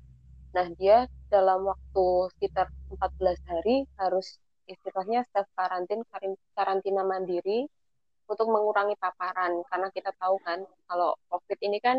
nah 0.54 0.66
dia 0.78 1.10
dalam 1.26 1.66
waktu 1.66 2.06
sekitar 2.38 2.70
14 2.94 3.38
hari 3.50 3.86
harus 3.98 4.38
istilahnya 4.70 5.26
self 5.34 5.50
karantin 5.58 6.06
karantina 6.54 7.02
mandiri 7.02 7.66
untuk 8.30 8.46
mengurangi 8.46 8.94
paparan 8.94 9.66
karena 9.66 9.88
kita 9.90 10.14
tahu 10.14 10.38
kan 10.46 10.62
kalau 10.86 11.18
COVID 11.26 11.58
ini 11.66 11.82
kan 11.82 11.98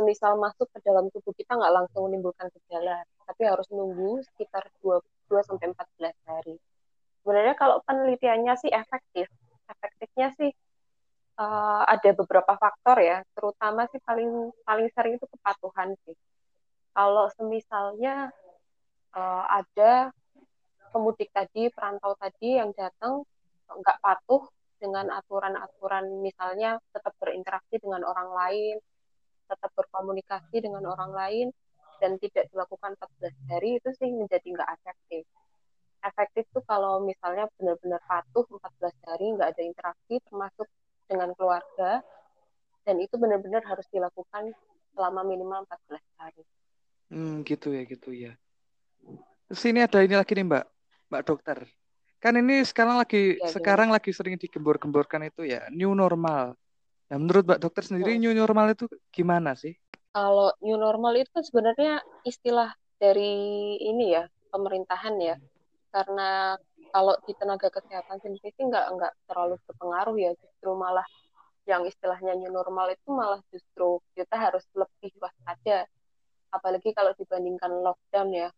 semisal 0.00 0.40
masuk 0.40 0.68
ke 0.72 0.78
dalam 0.80 1.12
tubuh 1.12 1.36
kita 1.36 1.56
nggak 1.56 1.74
langsung 1.76 2.08
menimbulkan 2.08 2.48
gejala, 2.56 3.04
tapi 3.28 3.42
harus 3.44 3.68
nunggu 3.68 4.24
sekitar 4.32 4.64
2, 4.80 4.96
2 5.28 5.44
sampai 5.44 5.76
14 5.76 6.16
hari. 6.24 6.56
Sebenarnya 7.20 7.54
kalau 7.58 7.84
penelitiannya 7.84 8.54
sih 8.56 8.72
efektif. 8.72 9.28
Efektifnya 9.68 10.32
sih 10.40 10.50
eh, 11.36 11.82
ada 11.84 12.10
beberapa 12.16 12.56
faktor 12.56 12.96
ya, 13.04 13.20
terutama 13.36 13.84
sih 13.92 14.00
paling 14.00 14.50
paling 14.64 14.88
sering 14.96 15.20
itu 15.20 15.26
kepatuhan 15.28 15.92
sih. 16.08 16.16
Kalau 16.96 17.28
semisalnya 17.36 18.32
eh, 19.12 19.44
ada 19.46 20.14
pemudik 20.90 21.30
tadi, 21.30 21.70
perantau 21.70 22.14
tadi 22.18 22.58
yang 22.58 22.74
datang 22.74 23.22
nggak 23.70 23.98
patuh 24.02 24.42
dengan 24.80 25.06
aturan-aturan 25.12 26.24
misalnya 26.24 26.80
tetap 26.90 27.14
berinteraksi 27.20 27.78
dengan 27.78 28.02
orang 28.02 28.30
lain, 28.32 28.76
tetap 29.46 29.70
berkomunikasi 29.76 30.56
dengan 30.58 30.84
orang 30.88 31.12
lain, 31.14 31.46
dan 32.00 32.16
tidak 32.16 32.48
dilakukan 32.50 32.96
14 32.96 33.52
hari 33.52 33.76
itu 33.78 33.90
sih 33.94 34.10
menjadi 34.10 34.46
nggak 34.56 34.70
efektif. 34.80 35.24
Efektif 36.00 36.44
tuh 36.56 36.64
kalau 36.64 37.04
misalnya 37.04 37.44
benar-benar 37.60 38.00
patuh 38.08 38.48
14 38.48 38.96
hari 39.04 39.26
nggak 39.36 39.48
ada 39.52 39.62
interaksi 39.62 40.16
termasuk 40.24 40.66
dengan 41.04 41.36
keluarga 41.36 42.00
dan 42.88 42.96
itu 42.96 43.20
benar-benar 43.20 43.60
harus 43.68 43.84
dilakukan 43.92 44.56
selama 44.96 45.20
minimal 45.28 45.68
14 45.68 46.00
hari. 46.16 46.42
Hmm, 47.12 47.44
gitu 47.44 47.74
ya, 47.76 47.82
gitu 47.84 48.10
ya. 48.16 48.32
Terus 49.50 49.62
ini 49.66 49.82
ada 49.82 49.98
ini 50.00 50.14
lagi 50.14 50.32
nih, 50.32 50.46
Mbak. 50.46 50.64
Mbak 51.10 51.22
Dokter. 51.28 51.58
Kan 52.22 52.34
ini 52.36 52.62
sekarang 52.70 52.96
lagi 53.00 53.40
Iya, 53.40 53.48
sekarang 53.54 53.88
lagi 53.94 54.10
sering 54.12 54.36
digembor-gemborkan 54.36 55.22
itu 55.30 55.42
ya, 55.48 55.60
new 55.72 55.92
normal. 55.96 56.54
Nah, 57.10 57.16
menurut 57.22 57.42
Mbak 57.48 57.60
Dokter 57.64 57.82
sendiri 57.86 58.16
Hmm. 58.16 58.22
new 58.22 58.34
normal 58.36 58.66
itu 58.74 58.84
gimana 59.10 59.50
sih? 59.58 59.74
Kalau 60.14 60.50
new 60.62 60.76
normal 60.78 61.12
itu 61.22 61.30
kan 61.30 61.44
sebenarnya 61.46 62.02
istilah 62.26 62.70
dari 63.02 63.32
ini 63.80 64.14
ya 64.16 64.26
pemerintahan 64.52 65.14
ya 65.22 65.36
karena 65.94 66.58
kalau 66.94 67.14
di 67.26 67.32
tenaga 67.38 67.70
kesehatan 67.70 68.18
sendiri 68.22 68.50
sih 68.54 68.64
nggak 68.66 68.86
nggak 68.94 69.12
terlalu 69.30 69.54
berpengaruh 69.66 70.16
ya 70.18 70.30
justru 70.34 70.70
malah 70.74 71.06
yang 71.70 71.86
istilahnya 71.86 72.34
new 72.34 72.50
normal 72.50 72.90
itu 72.90 73.08
malah 73.14 73.40
justru 73.54 74.02
kita 74.18 74.34
harus 74.34 74.66
lebih 74.74 75.14
waspada 75.22 75.86
apalagi 76.50 76.90
kalau 76.90 77.14
dibandingkan 77.14 77.70
lockdown 77.86 78.28
ya 78.34 78.48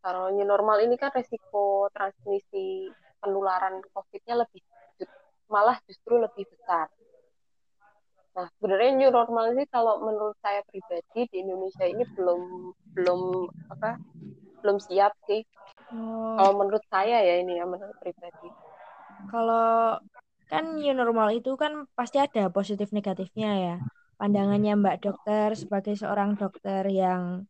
kalau 0.00 0.32
new 0.32 0.44
normal 0.48 0.80
ini 0.80 0.96
kan 0.96 1.12
resiko 1.12 1.88
transmisi 1.92 2.88
penularan 3.20 3.84
COVID-nya 3.92 4.34
lebih 4.42 4.60
malah 5.50 5.76
justru 5.84 6.16
lebih 6.16 6.46
besar 6.48 6.88
Nah, 8.30 8.46
sebenarnya 8.56 8.90
new 8.94 9.10
normal 9.10 9.52
sih 9.58 9.66
kalau 9.66 9.98
menurut 10.06 10.38
saya 10.38 10.62
pribadi 10.70 11.26
di 11.28 11.36
Indonesia 11.42 11.82
ini 11.82 12.06
belum 12.14 12.40
belum 12.94 13.20
apa 13.74 13.98
belum 14.62 14.78
siap 14.78 15.12
sih. 15.26 15.42
Oh, 15.90 16.38
Kalau 16.38 16.52
menurut 16.54 16.84
saya 16.86 17.18
ya 17.26 17.42
ini 17.42 17.58
ya 17.58 17.66
menurut 17.66 17.96
pribadi. 17.98 18.48
kalau 19.28 19.98
kan 20.50 20.64
new 20.78 20.94
normal 20.94 21.30
itu 21.34 21.54
kan 21.58 21.86
pasti 21.94 22.22
ada 22.22 22.48
positif 22.50 22.94
negatifnya 22.94 23.50
ya. 23.58 23.76
Pandangannya 24.16 24.72
Mbak 24.78 24.96
Dokter 25.04 25.48
sebagai 25.56 25.94
seorang 25.96 26.36
dokter 26.36 26.86
yang 26.88 27.44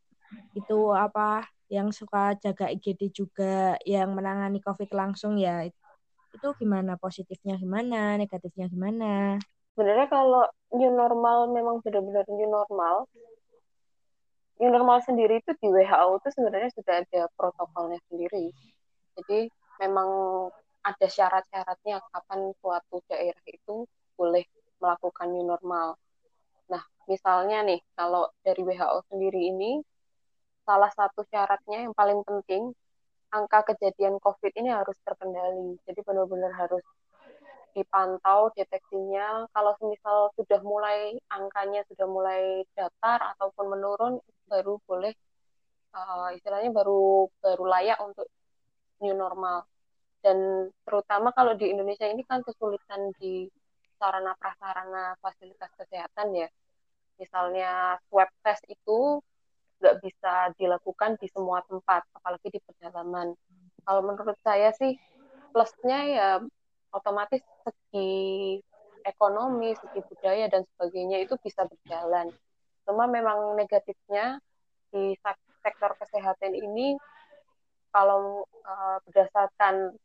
itu 0.55 0.79
apa 0.95 1.47
yang 1.71 1.95
suka 1.95 2.35
jaga 2.43 2.67
IGD 2.75 3.15
juga 3.15 3.79
yang 3.87 4.11
menangani 4.15 4.59
COVID 4.59 4.91
langsung 4.91 5.39
ya. 5.39 5.67
Itu 6.35 6.49
gimana 6.59 6.99
positifnya 6.99 7.59
gimana, 7.59 8.19
negatifnya 8.19 8.67
gimana? 8.67 9.39
Sebenarnya 9.75 10.07
kalau 10.11 10.45
new 10.75 10.91
normal 10.91 11.51
memang 11.55 11.79
benar-benar 11.83 12.27
new 12.27 12.51
normal, 12.51 13.07
new 14.59 14.71
normal 14.71 14.99
sendiri 15.07 15.39
itu 15.41 15.55
di 15.63 15.69
WHO 15.71 16.21
itu 16.21 16.29
sebenarnya 16.35 16.71
sudah 16.75 16.95
ada 17.07 17.23
protokolnya 17.39 17.99
sendiri. 18.11 18.51
Jadi 19.17 19.49
memang 19.81 20.09
ada 20.81 21.07
syarat-syaratnya 21.07 22.03
kapan 22.13 22.53
suatu 22.61 23.01
daerah 23.09 23.45
itu 23.49 23.85
boleh 24.17 24.45
melakukan 24.81 25.29
new 25.33 25.45
normal. 25.45 25.97
Nah, 26.69 26.83
misalnya 27.09 27.65
nih, 27.65 27.81
kalau 27.97 28.29
dari 28.45 28.63
WHO 28.65 28.99
sendiri 29.09 29.41
ini, 29.49 29.81
salah 30.71 30.93
satu 30.95 31.27
syaratnya 31.27 31.91
yang 31.91 31.95
paling 31.99 32.23
penting, 32.23 32.71
angka 33.35 33.75
kejadian 33.75 34.23
COVID 34.23 34.55
ini 34.55 34.71
harus 34.71 34.95
terkendali. 35.03 35.75
Jadi 35.83 35.99
benar-benar 36.07 36.55
harus 36.55 36.87
dipantau 37.75 38.55
deteksinya. 38.55 39.51
Kalau 39.51 39.75
misal 39.83 40.31
sudah 40.39 40.63
mulai 40.63 41.19
angkanya 41.27 41.83
sudah 41.91 42.07
mulai 42.07 42.63
datar 42.79 43.35
ataupun 43.35 43.67
menurun, 43.67 44.15
baru 44.47 44.79
boleh 44.87 45.11
uh, 45.95 46.31
istilahnya 46.39 46.71
baru 46.71 47.27
baru 47.43 47.65
layak 47.67 47.99
untuk 48.07 48.31
new 49.03 49.15
normal. 49.15 49.67
Dan 50.23 50.71
terutama 50.87 51.35
kalau 51.35 51.59
di 51.59 51.67
Indonesia 51.67 52.07
ini 52.07 52.23
kan 52.23 52.47
kesulitan 52.47 53.11
di 53.19 53.51
sarana 53.99 54.39
prasarana 54.39 55.19
fasilitas 55.19 55.71
kesehatan 55.75 56.31
ya. 56.35 56.49
Misalnya 57.19 57.99
swab 58.07 58.31
test 58.47 58.65
itu 58.71 59.19
nggak 59.81 59.97
bisa 60.05 60.53
dilakukan 60.61 61.17
di 61.17 61.27
semua 61.33 61.65
tempat, 61.65 62.05
apalagi 62.15 62.53
di 62.53 62.61
pedalaman. 62.61 63.33
Kalau 63.83 64.03
menurut 64.05 64.37
saya 64.45 64.71
sih 64.77 64.95
plusnya 65.51 65.99
ya 66.07 66.29
otomatis 66.93 67.41
segi 67.65 68.61
ekonomi, 69.03 69.73
segi 69.75 70.01
budaya 70.05 70.47
dan 70.53 70.63
sebagainya 70.77 71.25
itu 71.25 71.35
bisa 71.41 71.65
berjalan. 71.65 72.29
Cuma 72.85 73.09
memang 73.09 73.57
negatifnya 73.57 74.39
di 74.93 75.17
sektor 75.65 75.97
kesehatan 75.97 76.53
ini 76.53 76.99
kalau 77.91 78.45
uh, 78.69 78.99
berdasarkan 79.09 79.97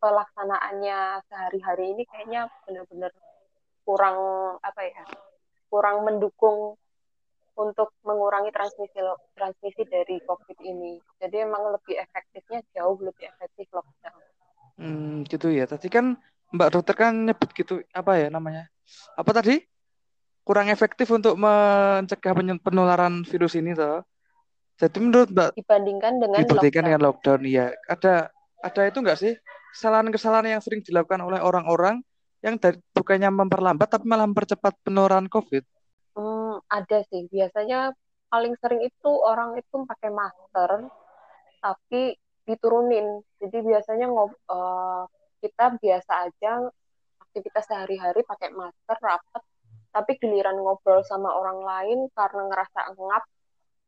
pelaksanaannya 0.00 1.22
sehari-hari 1.28 1.94
ini 1.94 2.02
kayaknya 2.08 2.48
benar-benar 2.64 3.12
kurang 3.84 4.18
apa 4.64 4.82
ya 4.88 5.04
kurang 5.68 6.02
mendukung 6.02 6.74
untuk 7.58 7.90
mengurangi 8.06 8.54
transmisi 8.54 9.02
transmisi 9.34 9.82
dari 9.90 10.22
COVID 10.22 10.58
ini. 10.62 11.02
Jadi 11.18 11.42
emang 11.42 11.74
lebih 11.74 11.98
efektifnya 11.98 12.62
jauh 12.78 12.94
lebih 13.02 13.26
efektif 13.34 13.66
lockdown. 13.74 14.22
Hmm, 14.78 15.26
gitu 15.26 15.50
ya. 15.50 15.66
Tadi 15.66 15.90
kan 15.90 16.14
Mbak 16.54 16.70
dokter 16.70 16.94
kan 16.94 17.12
nyebut 17.26 17.50
gitu 17.52 17.82
apa 17.90 18.14
ya 18.14 18.30
namanya? 18.30 18.70
Apa 19.18 19.34
tadi? 19.34 19.58
Kurang 20.46 20.70
efektif 20.70 21.10
untuk 21.12 21.36
mencegah 21.36 22.32
penularan 22.62 23.26
virus 23.26 23.58
ini 23.58 23.74
toh. 23.74 24.06
Jadi 24.78 24.98
menurut 25.02 25.28
Mbak 25.34 25.50
dibandingkan 25.58 26.12
dengan 26.22 26.38
dibandingkan 26.38 26.82
lockdown. 26.86 26.86
dengan 26.86 27.00
lockdown 27.02 27.40
ya. 27.50 27.66
Ada 27.90 28.14
ada 28.62 28.80
itu 28.86 28.98
enggak 29.02 29.18
sih 29.18 29.34
kesalahan-kesalahan 29.74 30.56
yang 30.56 30.62
sering 30.62 30.80
dilakukan 30.80 31.20
oleh 31.20 31.42
orang-orang 31.42 32.00
yang 32.38 32.54
dari, 32.54 32.78
bukannya 32.94 33.34
memperlambat 33.34 33.98
tapi 33.98 34.06
malah 34.06 34.30
mempercepat 34.30 34.78
penularan 34.86 35.26
COVID? 35.26 35.77
Ada 36.66 37.06
sih. 37.06 37.30
Biasanya 37.30 37.94
paling 38.28 38.54
sering 38.58 38.82
itu 38.82 39.10
orang 39.22 39.56
itu 39.56 39.76
pakai 39.86 40.10
masker, 40.10 40.70
tapi 41.62 42.02
diturunin. 42.48 43.22
Jadi 43.38 43.58
biasanya 43.62 44.06
ngob, 44.10 44.32
uh, 44.50 45.04
kita 45.38 45.78
biasa 45.78 46.12
aja 46.26 46.52
aktivitas 47.28 47.64
sehari-hari 47.68 48.26
pakai 48.26 48.50
masker 48.50 48.98
rapat, 48.98 49.42
tapi 49.94 50.16
giliran 50.18 50.58
ngobrol 50.58 51.04
sama 51.06 51.30
orang 51.32 51.60
lain 51.62 51.98
karena 52.16 52.42
ngerasa 52.48 52.80
ngap 52.96 53.24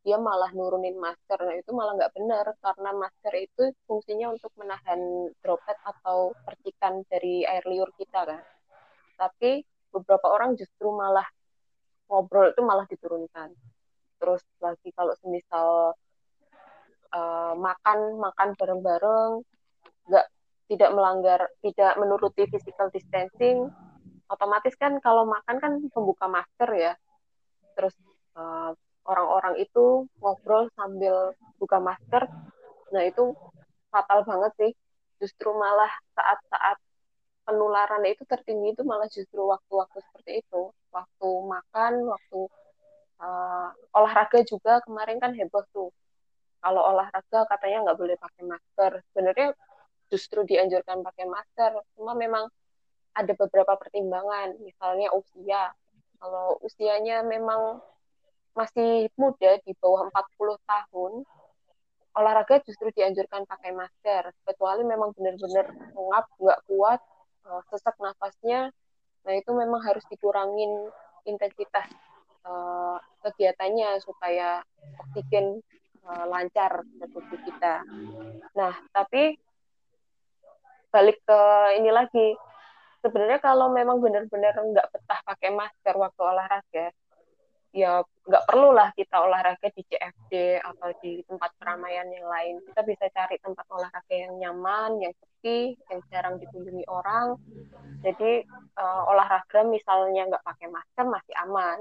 dia 0.00 0.16
malah 0.16 0.48
nurunin 0.56 0.96
masker. 0.96 1.36
Nah, 1.44 1.56
itu 1.60 1.70
malah 1.76 1.92
nggak 1.96 2.12
benar 2.16 2.46
karena 2.64 2.90
masker 2.96 3.34
itu 3.36 3.62
fungsinya 3.84 4.32
untuk 4.32 4.52
menahan 4.56 5.28
droplet 5.44 5.76
atau 5.84 6.32
percikan 6.44 7.04
dari 7.08 7.44
air 7.44 7.64
liur 7.68 7.92
kita 8.00 8.24
kan. 8.24 8.40
Tapi 9.20 9.60
beberapa 9.92 10.32
orang 10.32 10.56
justru 10.56 10.88
malah 10.88 11.26
ngobrol 12.10 12.50
itu 12.50 12.60
malah 12.66 12.84
diturunkan. 12.90 13.54
Terus 14.18 14.42
lagi 14.58 14.90
kalau 14.92 15.14
semisal 15.22 15.94
uh, 17.14 17.54
makan 17.54 18.18
makan 18.18 18.48
bareng-bareng 18.58 19.46
nggak 20.10 20.26
tidak 20.70 20.90
melanggar 20.90 21.40
tidak 21.62 21.94
menuruti 21.96 22.46
physical 22.50 22.90
distancing 22.90 23.70
otomatis 24.30 24.74
kan 24.78 24.94
kalau 25.02 25.26
makan 25.26 25.56
kan 25.58 25.72
membuka 25.82 26.26
masker 26.30 26.70
ya. 26.74 26.92
Terus 27.74 27.94
uh, 28.38 28.74
orang-orang 29.06 29.58
itu 29.58 30.06
ngobrol 30.22 30.70
sambil 30.78 31.34
buka 31.58 31.82
masker. 31.82 32.30
Nah 32.94 33.02
itu 33.06 33.34
fatal 33.90 34.22
banget 34.22 34.52
sih. 34.58 34.72
Justru 35.18 35.52
malah 35.52 35.90
saat-saat 36.14 36.78
penularan 37.44 38.04
itu 38.06 38.22
tertinggi 38.28 38.76
itu 38.76 38.82
malah 38.86 39.08
justru 39.10 39.42
waktu-waktu 39.42 39.98
seperti 40.10 40.44
itu. 40.44 40.70
Waktu 40.90 41.28
makan 41.46 41.92
waktu 42.10 42.40
uh, 43.20 43.68
olahraga 43.96 44.40
juga 44.44 44.80
kemarin 44.84 45.18
kan 45.18 45.32
heboh 45.34 45.64
tuh. 45.74 45.90
Kalau 46.60 46.82
olahraga 46.92 47.48
katanya 47.48 47.88
nggak 47.88 47.98
boleh 47.98 48.16
pakai 48.20 48.42
masker. 48.44 48.92
Sebenarnya 49.12 49.48
justru 50.12 50.44
dianjurkan 50.44 51.00
pakai 51.00 51.26
masker. 51.26 51.72
Cuma 51.96 52.12
memang 52.12 52.46
ada 53.16 53.32
beberapa 53.32 53.76
pertimbangan. 53.80 54.60
Misalnya 54.60 55.10
usia. 55.16 55.72
Kalau 56.20 56.60
usianya 56.60 57.24
memang 57.24 57.80
masih 58.52 59.08
muda 59.16 59.56
di 59.64 59.72
bawah 59.78 60.10
40 60.12 60.58
tahun, 60.68 61.12
olahraga 62.12 62.60
justru 62.66 62.92
dianjurkan 62.92 63.48
pakai 63.48 63.72
masker. 63.72 64.28
Kecuali 64.44 64.82
memang 64.84 65.16
benar-benar 65.16 65.72
mengap, 65.96 66.28
nggak 66.36 66.60
kuat, 66.68 67.00
uh, 67.46 67.62
sesak 67.70 67.96
nafasnya, 68.00 68.72
nah 69.24 69.32
itu 69.36 69.50
memang 69.52 69.80
harus 69.84 70.04
dikurangin 70.08 70.90
intensitas 71.28 71.88
uh, 72.44 72.96
kegiatannya 73.24 74.00
supaya 74.00 74.64
oksigen 75.06 75.60
uh, 76.04 76.24
lancar 76.28 76.84
ke 76.84 77.04
tubuh 77.12 77.40
kita. 77.44 77.84
Nah, 78.56 78.74
tapi 78.92 79.36
balik 80.90 81.22
ke 81.22 81.40
ini 81.78 81.90
lagi, 81.94 82.34
sebenarnya 83.04 83.38
kalau 83.38 83.70
memang 83.70 84.02
benar-benar 84.02 84.56
nggak 84.58 84.90
betah 84.90 85.20
pakai 85.22 85.50
masker 85.54 85.94
waktu 85.94 86.20
olahraga, 86.20 86.86
ya 87.70 88.02
nggak 88.02 88.46
perlu 88.50 88.74
lah 88.74 88.90
kita 88.98 89.22
olahraga 89.22 89.70
di 89.70 89.82
CFD 89.86 90.58
atau 90.58 90.90
di 91.02 91.22
tempat 91.26 91.50
keramaian 91.58 92.06
yang 92.10 92.26
lain. 92.26 92.54
Kita 92.66 92.82
bisa 92.82 93.06
cari 93.10 93.38
tempat 93.38 93.66
olahraga 93.70 94.14
yang 94.14 94.34
nyaman, 94.38 95.02
yang 95.02 95.14
sepi, 95.14 95.74
yang 95.90 96.00
jarang 96.10 96.38
dikunjungi 96.38 96.84
orang. 96.90 97.38
Jadi 98.02 98.46
uh, 98.78 99.02
olahraga 99.10 99.66
misalnya 99.66 100.30
nggak 100.30 100.46
pakai 100.46 100.68
masker 100.70 101.06
masih 101.06 101.34
aman. 101.46 101.78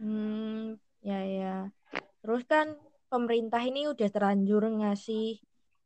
Hmm, 0.00 0.64
ya 1.04 1.20
ya. 1.24 1.56
Terus 2.20 2.44
kan 2.44 2.76
pemerintah 3.08 3.60
ini 3.60 3.88
udah 3.88 4.08
terlanjur 4.08 4.62
ngasih 4.80 5.40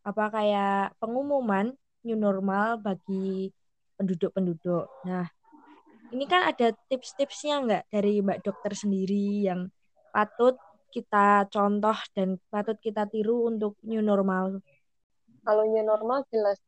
apa 0.04 0.24
kayak 0.28 0.98
pengumuman 1.00 1.72
new 2.04 2.18
normal 2.18 2.78
bagi 2.78 3.48
penduduk-penduduk. 3.96 4.84
Nah, 5.08 5.26
ini 6.12 6.24
kan 6.28 6.50
ada 6.52 6.74
tips-tipsnya 6.90 7.54
nggak 7.64 7.84
dari 7.88 8.20
Mbak 8.20 8.40
Dokter 8.44 8.72
sendiri 8.76 9.48
yang 9.48 9.70
patut 10.12 10.58
kita 10.92 11.48
contoh 11.50 11.98
dan 12.14 12.38
patut 12.52 12.78
kita 12.78 13.08
tiru 13.10 13.50
untuk 13.50 13.74
new 13.82 14.04
normal? 14.04 14.62
Kalau 15.42 15.64
new 15.66 15.82
normal 15.82 16.24
jelas 16.30 16.60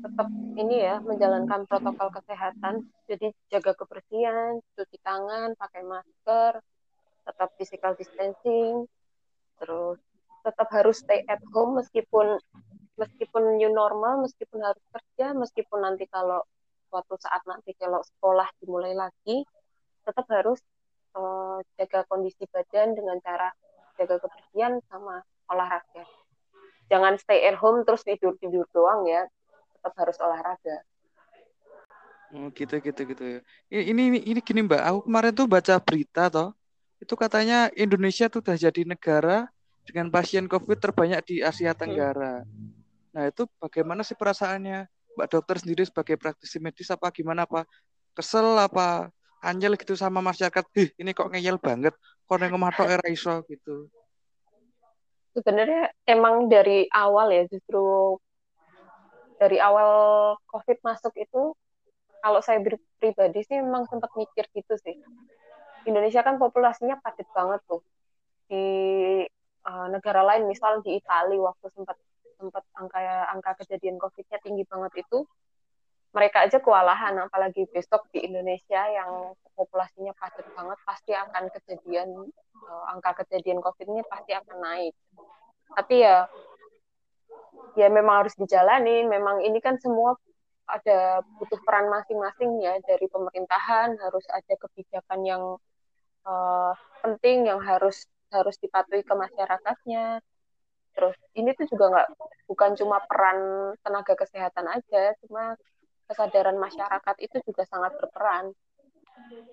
tetap 0.00 0.28
ini 0.54 0.86
ya 0.86 1.02
menjalankan 1.02 1.66
protokol 1.66 2.08
kesehatan. 2.14 2.86
Jadi 3.10 3.32
jaga 3.50 3.74
kebersihan, 3.74 4.60
cuci 4.76 4.98
tangan, 5.02 5.56
pakai 5.58 5.82
masker, 5.82 6.62
tetap 7.26 7.48
physical 7.58 7.92
distancing, 7.98 8.86
terus 9.58 9.98
tetap 10.40 10.68
harus 10.72 11.02
stay 11.04 11.20
at 11.28 11.42
home 11.52 11.80
meskipun 11.80 12.38
meskipun 12.96 13.56
new 13.56 13.72
normal, 13.72 14.24
meskipun 14.24 14.60
harus 14.60 14.84
kerja, 14.92 15.32
meskipun 15.32 15.80
nanti 15.84 16.04
kalau 16.08 16.44
suatu 16.90 17.14
saat 17.22 17.46
nanti 17.46 17.70
kalau 17.78 18.02
sekolah 18.02 18.50
dimulai 18.58 18.92
lagi 18.98 19.46
tetap 20.02 20.26
harus 20.34 20.58
uh, 21.14 21.62
jaga 21.78 22.02
kondisi 22.10 22.44
badan 22.50 22.98
dengan 22.98 23.22
cara 23.22 23.54
jaga 23.94 24.18
kebersihan 24.18 24.82
sama 24.90 25.22
olahraga. 25.46 26.02
Jangan 26.90 27.14
stay 27.22 27.46
at 27.46 27.54
home 27.54 27.86
terus 27.86 28.02
tidur 28.02 28.34
tidur 28.42 28.66
doang 28.74 29.06
ya, 29.06 29.22
tetap 29.78 29.94
harus 29.94 30.18
olahraga. 30.18 30.82
Oh, 32.30 32.50
gitu 32.54 32.78
gitu 32.82 33.00
gitu 33.10 33.24
ya. 33.26 33.40
Ini 33.70 34.02
ini 34.10 34.18
ini 34.22 34.40
gini 34.42 34.66
Mbak, 34.66 34.82
aku 34.82 34.98
kemarin 35.06 35.32
tuh 35.34 35.46
baca 35.46 35.74
berita 35.78 36.30
toh. 36.30 36.50
Itu 36.98 37.14
katanya 37.14 37.70
Indonesia 37.74 38.26
tuh 38.26 38.42
udah 38.42 38.58
jadi 38.58 38.82
negara 38.86 39.50
dengan 39.86 40.10
pasien 40.10 40.46
COVID 40.46 40.78
terbanyak 40.78 41.20
di 41.26 41.36
Asia 41.42 41.74
Tenggara. 41.74 42.46
Nah, 43.10 43.24
itu 43.26 43.50
bagaimana 43.58 44.06
sih 44.06 44.14
perasaannya 44.14 44.86
Mbak 45.20 45.28
dokter 45.36 45.60
sendiri 45.60 45.84
sebagai 45.84 46.16
praktisi 46.16 46.56
medis 46.56 46.88
apa 46.88 47.12
gimana 47.12 47.44
apa? 47.44 47.68
Kesel 48.16 48.56
apa 48.56 49.12
anjel 49.44 49.76
gitu 49.76 49.92
sama 49.92 50.24
masyarakat? 50.24 50.64
Ih, 50.80 50.88
ini 50.96 51.12
kok 51.12 51.28
ngeyel 51.28 51.60
banget. 51.60 51.92
Kok 52.24 52.40
neng 52.40 52.56
omah 52.56 52.72
era 52.88 53.04
iso 53.12 53.44
gitu. 53.44 53.92
Sebenarnya 55.36 55.92
emang 56.08 56.48
dari 56.48 56.88
awal 56.88 57.36
ya 57.36 57.44
justru 57.52 58.16
dari 59.36 59.60
awal 59.60 59.92
COVID 60.48 60.80
masuk 60.80 61.12
itu 61.20 61.52
kalau 62.24 62.40
saya 62.40 62.64
pribadi 62.96 63.44
sih 63.44 63.60
memang 63.60 63.84
sempat 63.92 64.08
mikir 64.16 64.48
gitu 64.56 64.72
sih. 64.80 64.96
Indonesia 65.84 66.24
kan 66.24 66.40
populasinya 66.40 66.96
padat 67.04 67.28
banget 67.36 67.60
tuh. 67.68 67.84
Di 68.48 68.64
uh, 69.68 69.86
negara 69.92 70.24
lain, 70.24 70.48
misal 70.48 70.80
di 70.80 70.96
Italia 70.96 71.44
waktu 71.44 71.66
sempat 71.76 71.96
sempat 72.40 72.64
angka 72.72 73.28
angka 73.28 73.60
kejadian 73.60 74.00
COVID-nya 74.00 74.40
tinggi 74.40 74.64
banget 74.64 75.04
itu, 75.04 75.28
mereka 76.16 76.42
aja 76.48 76.58
kewalahan, 76.58 77.14
apalagi 77.20 77.68
besok 77.68 78.08
di 78.10 78.24
Indonesia 78.24 78.82
yang 78.88 79.36
populasinya 79.52 80.16
padat 80.16 80.48
banget, 80.56 80.78
pasti 80.88 81.12
akan 81.12 81.44
kejadian 81.52 82.08
uh, 82.64 82.84
angka 82.90 83.22
kejadian 83.22 83.60
COVID-nya 83.60 84.02
pasti 84.08 84.32
akan 84.32 84.56
naik. 84.58 84.94
Tapi 85.76 86.02
ya 86.02 86.26
ya 87.78 87.86
memang 87.92 88.24
harus 88.24 88.34
dijalani. 88.34 89.06
Memang 89.06 89.44
ini 89.44 89.60
kan 89.62 89.78
semua 89.78 90.16
ada 90.70 91.22
butuh 91.38 91.58
peran 91.66 91.90
masing-masing 91.90 92.62
ya 92.62 92.78
dari 92.86 93.06
pemerintahan 93.10 93.98
harus 93.98 94.22
ada 94.30 94.54
kebijakan 94.54 95.20
yang 95.26 95.42
uh, 96.26 96.72
penting 97.02 97.50
yang 97.50 97.58
harus 97.58 98.06
harus 98.30 98.54
dipatuhi 98.62 99.02
ke 99.02 99.14
masyarakatnya 99.14 100.22
terus 100.96 101.16
ini 101.38 101.54
tuh 101.54 101.66
juga 101.70 101.84
nggak 101.92 102.08
bukan 102.50 102.70
cuma 102.74 102.98
peran 103.06 103.38
tenaga 103.80 104.14
kesehatan 104.18 104.66
aja 104.66 105.14
cuma 105.26 105.54
kesadaran 106.10 106.58
masyarakat 106.58 107.16
itu 107.22 107.36
juga 107.46 107.62
sangat 107.70 107.94
berperan 107.98 108.50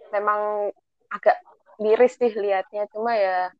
memang 0.10 0.73
agak 1.13 1.38
miris 1.78 2.17
sih 2.17 2.34
lihatnya 2.34 2.89
cuma 2.89 3.13
ya 3.13 3.54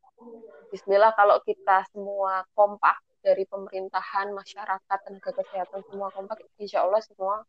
Bismillah 0.68 1.14
kalau 1.14 1.38
kita 1.46 1.86
semua 1.94 2.44
kompak 2.58 3.00
dari 3.22 3.46
pemerintahan, 3.46 4.34
masyarakat, 4.34 4.98
tenaga 5.06 5.32
kesehatan 5.32 5.82
semua 5.88 6.10
kompak, 6.12 6.42
insya 6.60 6.84
Allah 6.84 7.00
semua 7.06 7.46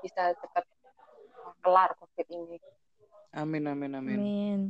bisa 0.00 0.32
cepat 0.38 0.64
kelar 1.62 1.90
COVID 1.98 2.26
ini. 2.30 2.56
Amin, 3.32 3.64
amin, 3.64 3.92
amin. 3.96 4.18
Amin. 4.18 4.60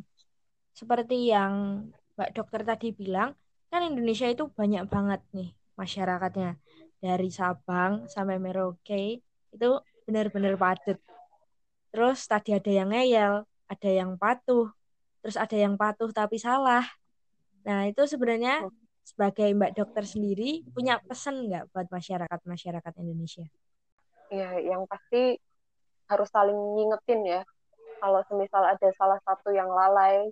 Seperti 0.72 1.30
yang 1.30 1.86
Mbak 2.14 2.30
Dokter 2.36 2.62
tadi 2.62 2.88
bilang, 2.94 3.34
kan 3.72 3.88
Indonesia 3.88 4.28
itu 4.28 4.52
banyak 4.52 4.84
banget 4.92 5.24
nih 5.32 5.56
masyarakatnya. 5.80 6.60
Dari 7.00 7.32
Sabang 7.32 8.06
sampai 8.06 8.36
Merauke 8.36 9.24
itu 9.24 9.70
benar-benar 10.04 10.60
padat. 10.60 11.00
Terus 11.90 12.28
tadi 12.28 12.52
ada 12.52 12.68
yang 12.68 12.92
ngeyel, 12.92 13.48
ada 13.66 13.90
yang 13.90 14.14
patuh, 14.20 14.68
terus 15.24 15.40
ada 15.40 15.56
yang 15.56 15.80
patuh 15.80 16.12
tapi 16.12 16.36
salah. 16.36 16.84
Nah, 17.64 17.88
itu 17.88 18.04
sebenarnya 18.04 18.68
oh 18.68 18.72
sebagai 19.02 19.50
Mbak 19.50 19.72
Dokter 19.74 20.04
sendiri 20.06 20.62
punya 20.70 21.02
pesan 21.02 21.50
nggak 21.50 21.74
buat 21.74 21.86
masyarakat-masyarakat 21.90 22.92
Indonesia? 23.02 23.46
Ya, 24.30 24.56
yang 24.62 24.86
pasti 24.86 25.36
harus 26.08 26.28
saling 26.30 26.56
ngingetin 26.78 27.20
ya. 27.26 27.42
Kalau 27.98 28.22
semisal 28.30 28.62
ada 28.66 28.88
salah 28.98 29.18
satu 29.26 29.50
yang 29.52 29.68
lalai, 29.68 30.30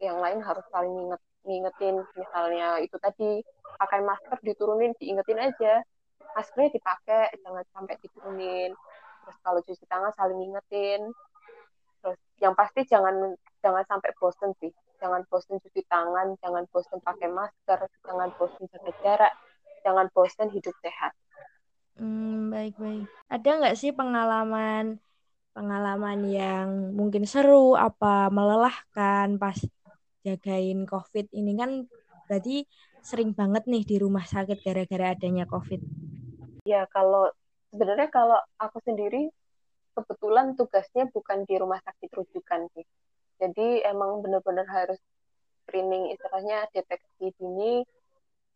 yang 0.00 0.18
lain 0.20 0.40
harus 0.42 0.64
saling 0.72 0.92
nginget, 0.92 1.20
ngingetin. 1.46 2.02
Misalnya 2.18 2.82
itu 2.82 2.96
tadi 2.98 3.40
pakai 3.78 4.02
masker 4.02 4.38
diturunin, 4.42 4.92
diingetin 4.98 5.38
aja. 5.38 5.80
Maskernya 6.34 6.74
dipakai, 6.74 7.32
jangan 7.40 7.64
sampai 7.72 7.94
diturunin. 8.02 8.74
Terus 9.24 9.36
kalau 9.40 9.60
cuci 9.62 9.84
tangan 9.88 10.12
saling 10.18 10.38
ngingetin. 10.42 11.14
Terus 12.02 12.18
yang 12.42 12.52
pasti 12.52 12.84
jangan 12.84 13.38
jangan 13.64 13.86
sampai 13.88 14.10
bosen 14.18 14.52
sih 14.60 14.74
jangan 15.00 15.22
bosan 15.28 15.60
cuci 15.60 15.82
tangan, 15.86 16.36
jangan 16.40 16.64
bosan 16.72 16.98
pakai 17.04 17.28
masker, 17.28 17.80
jangan 18.04 18.28
bosan 18.36 18.64
jaga 18.72 18.92
jarak, 19.04 19.32
jangan 19.84 20.06
bosan 20.12 20.48
hidup 20.50 20.74
sehat. 20.80 21.12
Hmm, 21.96 22.52
baik 22.52 22.76
baik. 22.76 23.08
Ada 23.32 23.48
nggak 23.60 23.76
sih 23.78 23.92
pengalaman 23.92 25.00
pengalaman 25.56 26.20
yang 26.28 26.92
mungkin 26.92 27.24
seru 27.24 27.72
apa 27.72 28.28
melelahkan 28.28 29.40
pas 29.40 29.56
jagain 30.26 30.82
COVID 30.90 31.30
ini 31.30 31.54
kan 31.54 31.86
berarti 32.26 32.66
sering 33.06 33.38
banget 33.38 33.70
nih 33.70 33.86
di 33.86 33.96
rumah 34.02 34.26
sakit 34.26 34.66
gara-gara 34.66 35.14
adanya 35.14 35.46
COVID. 35.46 35.78
Ya 36.66 36.90
kalau 36.90 37.30
sebenarnya 37.70 38.10
kalau 38.10 38.42
aku 38.58 38.82
sendiri 38.82 39.30
kebetulan 39.94 40.58
tugasnya 40.58 41.06
bukan 41.14 41.46
di 41.46 41.54
rumah 41.54 41.78
sakit 41.86 42.10
rujukan 42.10 42.66
sih 42.74 42.84
jadi 43.36 43.84
emang 43.92 44.24
benar-benar 44.24 44.64
harus 44.64 45.00
screening 45.64 46.12
istilahnya 46.16 46.64
deteksi 46.72 47.36
dini 47.36 47.84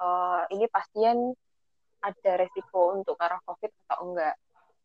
uh, 0.01 0.43
ini 0.49 0.65
pasien 0.73 1.37
ada 2.01 2.33
resiko 2.41 2.97
untuk 2.97 3.21
arah 3.21 3.37
COVID 3.45 3.73
atau 3.85 3.99
enggak. 4.09 4.35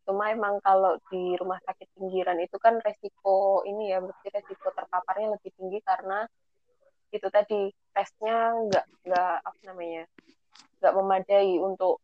Cuma 0.04 0.30
emang 0.36 0.60
kalau 0.60 1.00
di 1.08 1.40
rumah 1.40 1.58
sakit 1.64 1.96
pinggiran 1.96 2.38
itu 2.44 2.60
kan 2.60 2.78
resiko 2.84 3.64
ini 3.64 3.96
ya, 3.96 4.04
berarti 4.04 4.28
resiko 4.36 4.68
terpaparnya 4.76 5.40
lebih 5.40 5.52
tinggi 5.56 5.80
karena 5.82 6.28
itu 7.18 7.28
tadi 7.32 7.72
tesnya 7.96 8.52
enggak 8.56 8.86
enggak 9.04 9.36
apa 9.42 9.60
namanya 9.72 10.04
enggak 10.80 10.94
memadai 10.94 11.52
untuk 11.60 12.04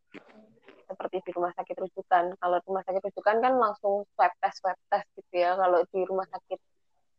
seperti 0.92 1.24
di 1.24 1.32
rumah 1.32 1.56
sakit 1.56 1.76
rujukan. 1.88 2.36
Kalau 2.36 2.58
rumah 2.68 2.84
sakit 2.84 3.02
rujukan 3.08 3.36
kan 3.40 3.54
langsung 3.56 4.04
swab 4.12 4.34
test 4.44 4.60
swab 4.60 4.76
test 4.92 5.08
gitu 5.16 5.34
ya. 5.40 5.56
Kalau 5.56 5.80
di 5.88 6.00
rumah 6.04 6.28
sakit 6.28 6.60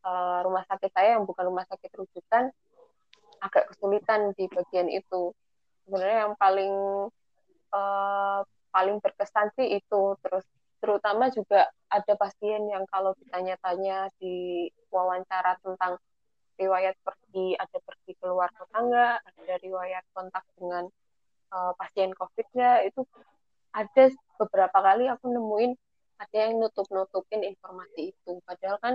uh, 0.05 0.44
rumah 0.44 0.64
sakit 0.68 0.90
saya 0.92 1.16
yang 1.16 1.24
bukan 1.24 1.48
rumah 1.48 1.64
sakit 1.64 1.88
rujukan 1.96 2.52
agak 3.40 3.64
kesulitan 3.72 4.37
di 4.37 4.44
bagian 4.52 4.92
itu. 4.92 5.33
Sebenarnya 5.88 6.28
yang 6.28 6.35
paling 6.37 6.74
uh, 7.72 8.40
paling 8.72 8.96
berkesan 9.00 9.52
sih 9.57 9.81
itu 9.81 10.02
terus 10.20 10.44
terutama 10.83 11.31
juga 11.31 11.70
ada 11.87 12.12
pasien 12.18 12.66
yang 12.66 12.83
kalau 12.90 13.14
ditanya-tanya 13.20 14.11
di 14.18 14.66
wawancara 14.90 15.55
tentang 15.62 15.96
riwayat 16.60 16.96
pergi 17.00 17.56
ada 17.56 17.78
pergi 17.80 18.12
keluar 18.20 18.48
tetangga 18.52 19.20
ada 19.20 19.54
riwayat 19.60 20.04
kontak 20.12 20.44
dengan 20.56 20.88
uh, 21.52 21.72
pasien 21.76 22.12
COVID 22.16 22.48
nya 22.56 22.84
itu 22.84 23.04
ada 23.72 24.04
beberapa 24.36 24.78
kali 24.84 25.08
aku 25.08 25.32
nemuin 25.32 25.72
ada 26.20 26.36
yang 26.36 26.62
nutup-nutupin 26.62 27.42
informasi 27.42 28.14
itu. 28.14 28.32
Padahal 28.46 28.78
kan 28.78 28.94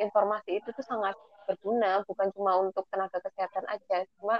informasi 0.00 0.62
itu 0.62 0.68
tuh 0.72 0.86
sangat 0.86 1.12
berguna 1.44 2.00
bukan 2.06 2.30
cuma 2.32 2.56
untuk 2.62 2.86
tenaga 2.88 3.18
kesehatan 3.18 3.66
aja 3.66 4.06
cuma 4.16 4.38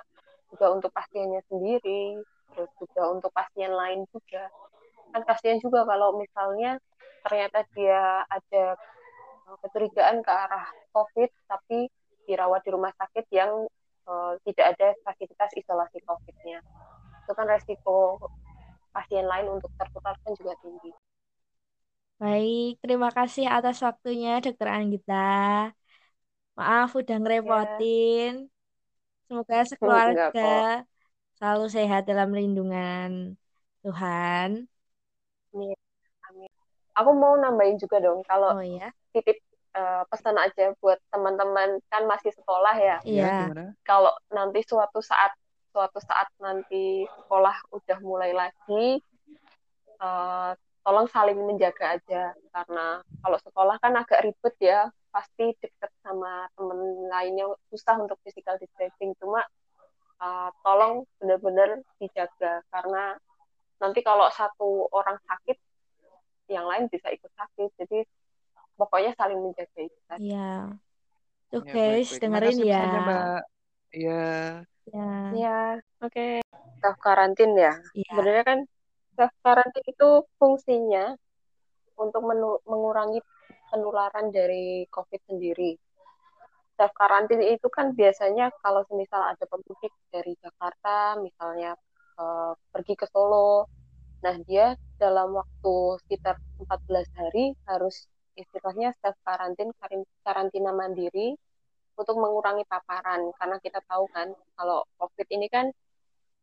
juga 0.48 0.70
untuk 0.70 0.90
pasiennya 0.94 1.42
sendiri 1.50 2.22
terus 2.54 2.70
juga 2.78 3.02
untuk 3.12 3.30
pasien 3.34 3.72
lain 3.74 4.06
juga. 4.08 4.48
Kan 5.12 5.22
pasien 5.28 5.60
juga 5.60 5.84
kalau 5.84 6.16
misalnya 6.16 6.80
ternyata 7.26 7.66
dia 7.76 8.24
ada 8.26 8.64
eh, 9.50 9.56
kecurigaan 9.66 10.24
ke 10.24 10.32
arah 10.32 10.66
COVID 10.94 11.30
tapi 11.50 11.90
dirawat 12.26 12.60
di 12.64 12.70
rumah 12.70 12.92
sakit 12.94 13.26
yang 13.32 13.66
uh, 14.06 14.32
tidak 14.46 14.76
ada 14.76 14.94
fasilitas 15.06 15.50
isolasi 15.58 15.98
COVID-nya 16.06 16.58
itu 17.22 17.32
kan 17.32 17.46
resiko 17.46 18.18
pasien 18.90 19.24
lain 19.24 19.56
untuk 19.56 19.70
tertular 19.78 20.14
kan 20.20 20.32
juga 20.36 20.52
tinggi. 20.60 20.92
Baik, 22.20 22.78
terima 22.78 23.10
kasih 23.10 23.50
atas 23.50 23.82
waktunya 23.82 24.38
Dokter 24.38 24.68
Anggita. 24.70 25.70
Maaf 26.54 26.94
udah 26.94 27.16
ngerepotin. 27.18 28.46
Semoga 29.26 29.58
sekeluarga 29.70 30.86
selalu 31.40 31.66
sehat 31.72 32.06
dalam 32.06 32.30
lindungan 32.30 33.34
Tuhan. 33.82 34.70
Amin. 35.50 35.78
Amin. 36.30 36.52
Aku 36.94 37.10
mau 37.16 37.34
nambahin 37.34 37.80
juga 37.80 37.98
dong 37.98 38.22
kalau 38.22 38.54
oh, 38.54 38.62
ya? 38.62 38.92
titip 39.10 39.40
uh, 39.76 40.02
pesan 40.08 40.36
aja 40.36 40.72
buat 40.78 41.00
teman-teman 41.12 41.80
kan 41.88 42.04
masih 42.04 42.32
sekolah 42.36 42.74
ya. 42.76 42.96
Iya. 43.04 43.52
Ya, 43.52 43.66
kalau 43.84 44.12
nanti 44.32 44.64
suatu 44.64 45.00
saat 45.00 45.32
suatu 45.72 45.98
saat 46.04 46.28
nanti 46.36 47.08
sekolah 47.08 47.56
udah 47.72 47.98
mulai 48.04 48.36
lagi 48.36 49.00
uh, 50.00 50.52
tolong 50.84 51.08
saling 51.08 51.38
menjaga 51.40 51.98
aja. 51.98 52.36
Karena 52.52 53.00
kalau 53.24 53.38
sekolah 53.40 53.76
kan 53.80 53.96
agak 53.96 54.22
ribet 54.24 54.54
ya 54.60 54.90
pasti 55.12 55.52
deket 55.60 55.92
sama 56.00 56.48
temen 56.56 57.08
lainnya 57.08 57.48
susah 57.72 57.96
untuk 58.00 58.20
physical 58.24 58.56
distancing. 58.60 59.16
Cuma 59.16 59.40
uh, 60.20 60.50
tolong 60.60 61.08
benar-benar 61.16 61.80
dijaga. 61.96 62.60
Karena 62.68 63.16
nanti 63.80 64.04
kalau 64.04 64.28
satu 64.30 64.86
orang 64.92 65.18
sakit 65.26 65.58
yang 66.52 66.68
lain 66.68 66.92
bisa 66.92 67.08
ikut 67.08 67.32
sakit. 67.32 67.70
Jadi 67.80 68.04
pokoknya 68.76 69.12
saling 69.16 69.38
menjaga 69.40 69.80
itu 69.80 70.00
tadi. 70.08 70.32
Iya. 70.32 70.52
Tuh 71.52 71.62
Ya, 71.68 71.72
guys, 71.72 72.08
baik-baik. 72.08 72.20
dengerin 72.22 72.56
Makasih 72.56 72.68
ya. 72.68 72.82
Iya. 73.92 74.24
Ya. 74.88 75.12
Ya, 75.36 75.60
oke. 76.02 76.28
Self 76.80 76.98
karantin 76.98 77.52
ya. 77.54 77.74
Iya. 77.94 78.08
Sebenarnya 78.08 78.44
kan 78.44 78.58
self 79.14 79.34
karantin 79.44 79.84
itu 79.86 80.08
fungsinya 80.40 81.14
untuk 82.00 82.24
mengurangi 82.66 83.20
penularan 83.70 84.32
dari 84.32 84.88
COVID 84.88 85.20
sendiri. 85.28 85.76
Self 86.74 86.92
karantin 86.96 87.44
itu 87.44 87.68
kan 87.68 87.92
biasanya 87.92 88.50
kalau 88.64 88.82
semisal 88.88 89.22
ada 89.22 89.44
pemudik 89.46 89.92
dari 90.08 90.34
Jakarta, 90.40 91.20
misalnya 91.20 91.76
eh, 92.18 92.52
pergi 92.72 92.94
ke 92.96 93.06
Solo, 93.12 93.68
nah 94.24 94.34
dia 94.48 94.74
dalam 94.96 95.36
waktu 95.36 95.74
sekitar 96.06 96.40
14 96.64 97.06
hari 97.18 97.52
harus 97.68 98.08
istilahnya 98.38 98.96
self 99.00 99.16
karantin 99.24 99.70
karantina 100.24 100.72
mandiri 100.72 101.36
untuk 101.96 102.16
mengurangi 102.16 102.64
paparan 102.64 103.30
karena 103.36 103.56
kita 103.60 103.84
tahu 103.84 104.08
kan 104.10 104.32
kalau 104.56 104.84
COVID 104.96 105.28
ini 105.28 105.46
kan 105.52 105.68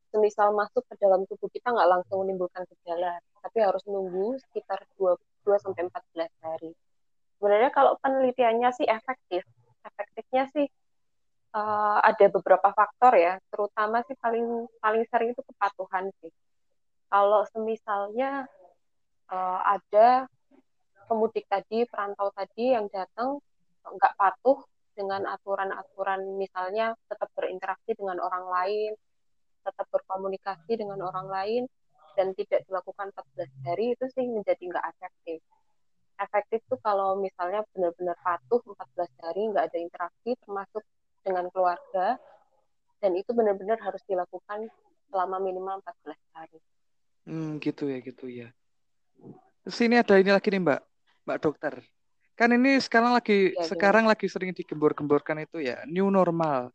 semisal 0.10 0.54
masuk 0.58 0.82
ke 0.89 0.97
dalam 0.97 1.25
tubuh 1.30 1.49
kita 1.54 1.69
nggak 1.69 1.89
langsung 1.89 2.25
menimbulkan 2.25 2.65
gejala, 2.65 3.21
tapi 3.45 3.62
harus 3.62 3.86
nunggu 3.86 4.41
sekitar 4.49 4.82
2, 4.97 5.13
2 5.45 5.63
sampai 5.63 5.86
14 5.86 6.45
hari. 6.45 6.71
Sebenarnya 7.38 7.69
kalau 7.71 7.95
penelitiannya 8.02 8.69
sih 8.73 8.88
efektif. 8.89 9.45
Efektifnya 9.86 10.43
sih 10.52 10.67
uh, 11.56 11.99
ada 12.04 12.25
beberapa 12.34 12.73
faktor 12.73 13.15
ya, 13.15 13.38
terutama 13.54 14.02
sih 14.10 14.17
paling 14.17 14.67
paling 14.82 15.06
sering 15.08 15.32
itu 15.32 15.41
kepatuhan 15.45 16.10
sih. 16.19 16.34
Kalau 17.10 17.45
semisalnya 17.54 18.49
uh, 19.30 19.62
ada 19.65 20.25
pemudik 21.10 21.50
tadi, 21.50 21.89
perantau 21.89 22.30
tadi 22.30 22.78
yang 22.78 22.86
datang 22.93 23.41
nggak 23.82 24.13
patuh 24.13 24.62
dengan 24.93 25.26
aturan-aturan 25.26 26.38
misalnya 26.38 26.93
tetap 27.10 27.34
berinteraksi 27.34 27.98
dengan 27.98 28.22
orang 28.22 28.45
lain, 28.45 28.91
tetap 29.65 29.88
berkomunikasi 29.89 30.78
dengan 30.78 31.02
orang 31.02 31.28
lain, 31.28 31.63
dan 32.13 32.36
tidak 32.38 32.62
dilakukan 32.69 33.10
14 33.15 33.50
hari 33.65 33.95
itu 33.98 34.06
sih 34.13 34.28
menjadi 34.30 34.60
nggak 34.60 34.86
efektif. 34.93 35.39
Efektif 36.19 36.60
tuh 36.67 36.80
kalau 36.84 37.15
misalnya 37.17 37.63
benar-benar 37.72 38.19
patuh 38.19 38.60
14 38.62 39.24
hari 39.24 39.41
nggak 39.50 39.65
ada 39.72 39.78
interaksi 39.80 40.36
termasuk 40.43 40.84
dengan 41.24 41.48
keluarga 41.50 42.19
dan 43.00 43.15
itu 43.15 43.32
benar-benar 43.32 43.80
harus 43.80 44.04
dilakukan 44.04 44.67
selama 45.08 45.39
minimal 45.39 45.80
14 46.06 46.19
hari. 46.36 46.60
Hmm, 47.24 47.58
gitu 47.63 47.88
ya, 47.88 47.98
gitu 48.04 48.26
ya. 48.28 48.52
Terus 49.63 49.80
ini 49.80 49.95
ada 50.00 50.19
ini 50.19 50.32
lagi 50.32 50.50
nih, 50.52 50.60
Mbak. 50.60 50.82
Mbak 51.27 51.39
dokter. 51.41 51.73
Kan 52.39 52.55
ini 52.55 52.79
sekarang 52.79 53.12
lagi 53.12 53.51
Ya, 53.51 53.67
sekarang 53.67 54.05
lagi 54.08 54.32
sering 54.32 54.55
digembor-gemborkan 54.55 55.43
itu 55.43 55.60
ya, 55.60 55.84
new 55.88 56.08
normal. 56.08 56.71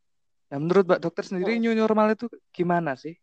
Nah, 0.52 0.58
menurut 0.60 0.84
Mbak 0.84 1.00
dokter 1.00 1.24
sendiri 1.24 1.56
new 1.56 1.72
normal 1.72 2.12
itu 2.12 2.28
gimana 2.52 2.96
sih? 2.98 3.16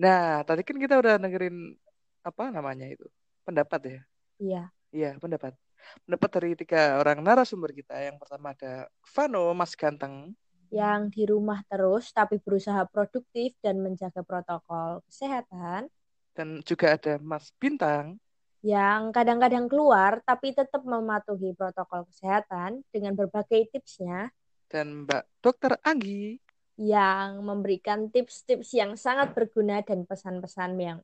Nah, 0.00 0.44
tadi 0.44 0.64
kan 0.64 0.76
kita 0.76 1.00
udah 1.00 1.16
dengerin 1.20 1.76
apa 2.24 2.52
namanya 2.52 2.88
itu? 2.88 3.04
Pendapat 3.44 3.80
ya. 3.84 4.00
Iya. 4.40 4.62
Iya, 4.90 5.10
pendapat. 5.16 5.56
Pendapat 6.04 6.30
dari 6.36 6.50
tiga 6.56 7.00
orang 7.00 7.24
narasumber 7.24 7.72
kita. 7.72 7.96
Yang 7.96 8.20
pertama 8.20 8.52
ada 8.52 8.88
Vano, 9.16 9.56
Mas 9.56 9.72
Ganteng. 9.72 10.36
Yang 10.70 11.00
di 11.16 11.22
rumah 11.26 11.64
terus 11.66 12.14
tapi 12.14 12.38
berusaha 12.38 12.86
produktif 12.86 13.56
dan 13.58 13.82
menjaga 13.82 14.22
protokol 14.22 15.02
kesehatan. 15.08 15.90
Dan 16.36 16.62
juga 16.62 16.94
ada 16.94 17.18
Mas 17.18 17.50
Bintang. 17.58 18.20
Yang 18.60 19.16
kadang-kadang 19.16 19.72
keluar 19.72 20.20
tapi 20.20 20.52
tetap 20.52 20.84
mematuhi 20.84 21.56
protokol 21.56 22.04
kesehatan 22.12 22.84
dengan 22.92 23.16
berbagai 23.16 23.72
tipsnya. 23.72 24.28
Dan 24.68 25.08
Mbak 25.08 25.24
Dokter 25.40 25.80
Anggi. 25.80 26.36
Yang 26.76 27.30
memberikan 27.40 28.12
tips-tips 28.12 28.76
yang 28.76 28.96
sangat 29.00 29.32
berguna 29.32 29.80
dan 29.80 30.04
pesan-pesan 30.04 30.76
yang 30.76 30.98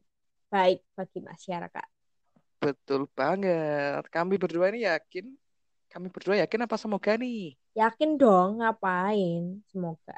baik 0.53 0.85
bagi 0.93 1.21
masyarakat. 1.25 1.89
Betul 2.61 3.09
banget. 3.13 4.05
Kami 4.09 4.37
berdua 4.37 4.73
ini 4.73 4.85
yakin. 4.85 5.33
Kami 5.93 6.13
berdua 6.13 6.41
yakin 6.45 6.65
apa 6.65 6.77
semoga 6.77 7.17
nih? 7.17 7.57
Yakin 7.77 8.21
dong, 8.21 8.61
ngapain? 8.61 9.65
Semoga. 9.69 10.17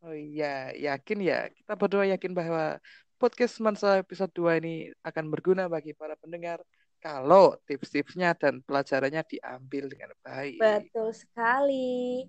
Oh 0.00 0.16
iya, 0.16 0.72
yakin 0.72 1.18
ya. 1.20 1.48
Kita 1.52 1.76
berdua 1.76 2.08
yakin 2.08 2.32
bahwa 2.32 2.80
podcast 3.20 3.60
Mansa 3.60 4.00
episode 4.00 4.32
2 4.32 4.64
ini 4.64 4.88
akan 5.04 5.28
berguna 5.28 5.68
bagi 5.68 5.92
para 5.92 6.16
pendengar 6.16 6.64
kalau 7.04 7.52
tips-tipsnya 7.68 8.32
dan 8.32 8.64
pelajarannya 8.64 9.20
diambil 9.28 9.92
dengan 9.92 10.10
baik. 10.24 10.56
Betul 10.56 11.12
sekali. 11.12 12.24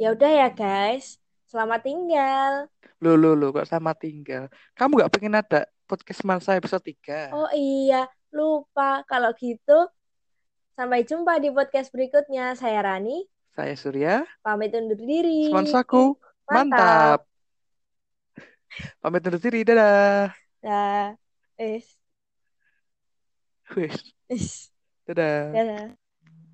Ya 0.00 0.16
udah 0.16 0.32
ya 0.32 0.48
guys, 0.48 1.20
selamat 1.44 1.84
tinggal. 1.84 2.52
Loh, 3.04 3.20
loh, 3.20 3.36
loh, 3.36 3.52
kok 3.52 3.68
sama 3.68 3.92
tinggal? 3.92 4.48
Kamu 4.72 5.04
nggak 5.04 5.12
pengen 5.12 5.36
ada 5.36 5.68
podcast 5.84 6.24
Mansa 6.24 6.56
episode 6.56 6.88
3? 6.88 7.36
Oh 7.36 7.52
iya, 7.52 8.08
lupa. 8.32 9.04
Kalau 9.04 9.36
gitu, 9.36 9.92
sampai 10.72 11.04
jumpa 11.04 11.36
di 11.36 11.52
podcast 11.52 11.92
berikutnya. 11.92 12.56
Saya 12.56 12.80
Rani, 12.80 13.28
Saya 13.52 13.76
Surya, 13.76 14.24
pamit 14.40 14.72
undur 14.72 14.96
diri. 14.96 15.52
Sponsaku, 15.52 16.16
mantap. 16.48 17.29
Pamit 19.02 19.26
undur 19.26 19.40
diri, 19.44 19.60
dadah. 19.68 20.32
Dah. 20.62 21.16
Eh, 21.58 21.82
Wis, 23.76 24.00
eh, 24.28 24.60
dadah. 25.06 25.62
dadah. 25.66 25.96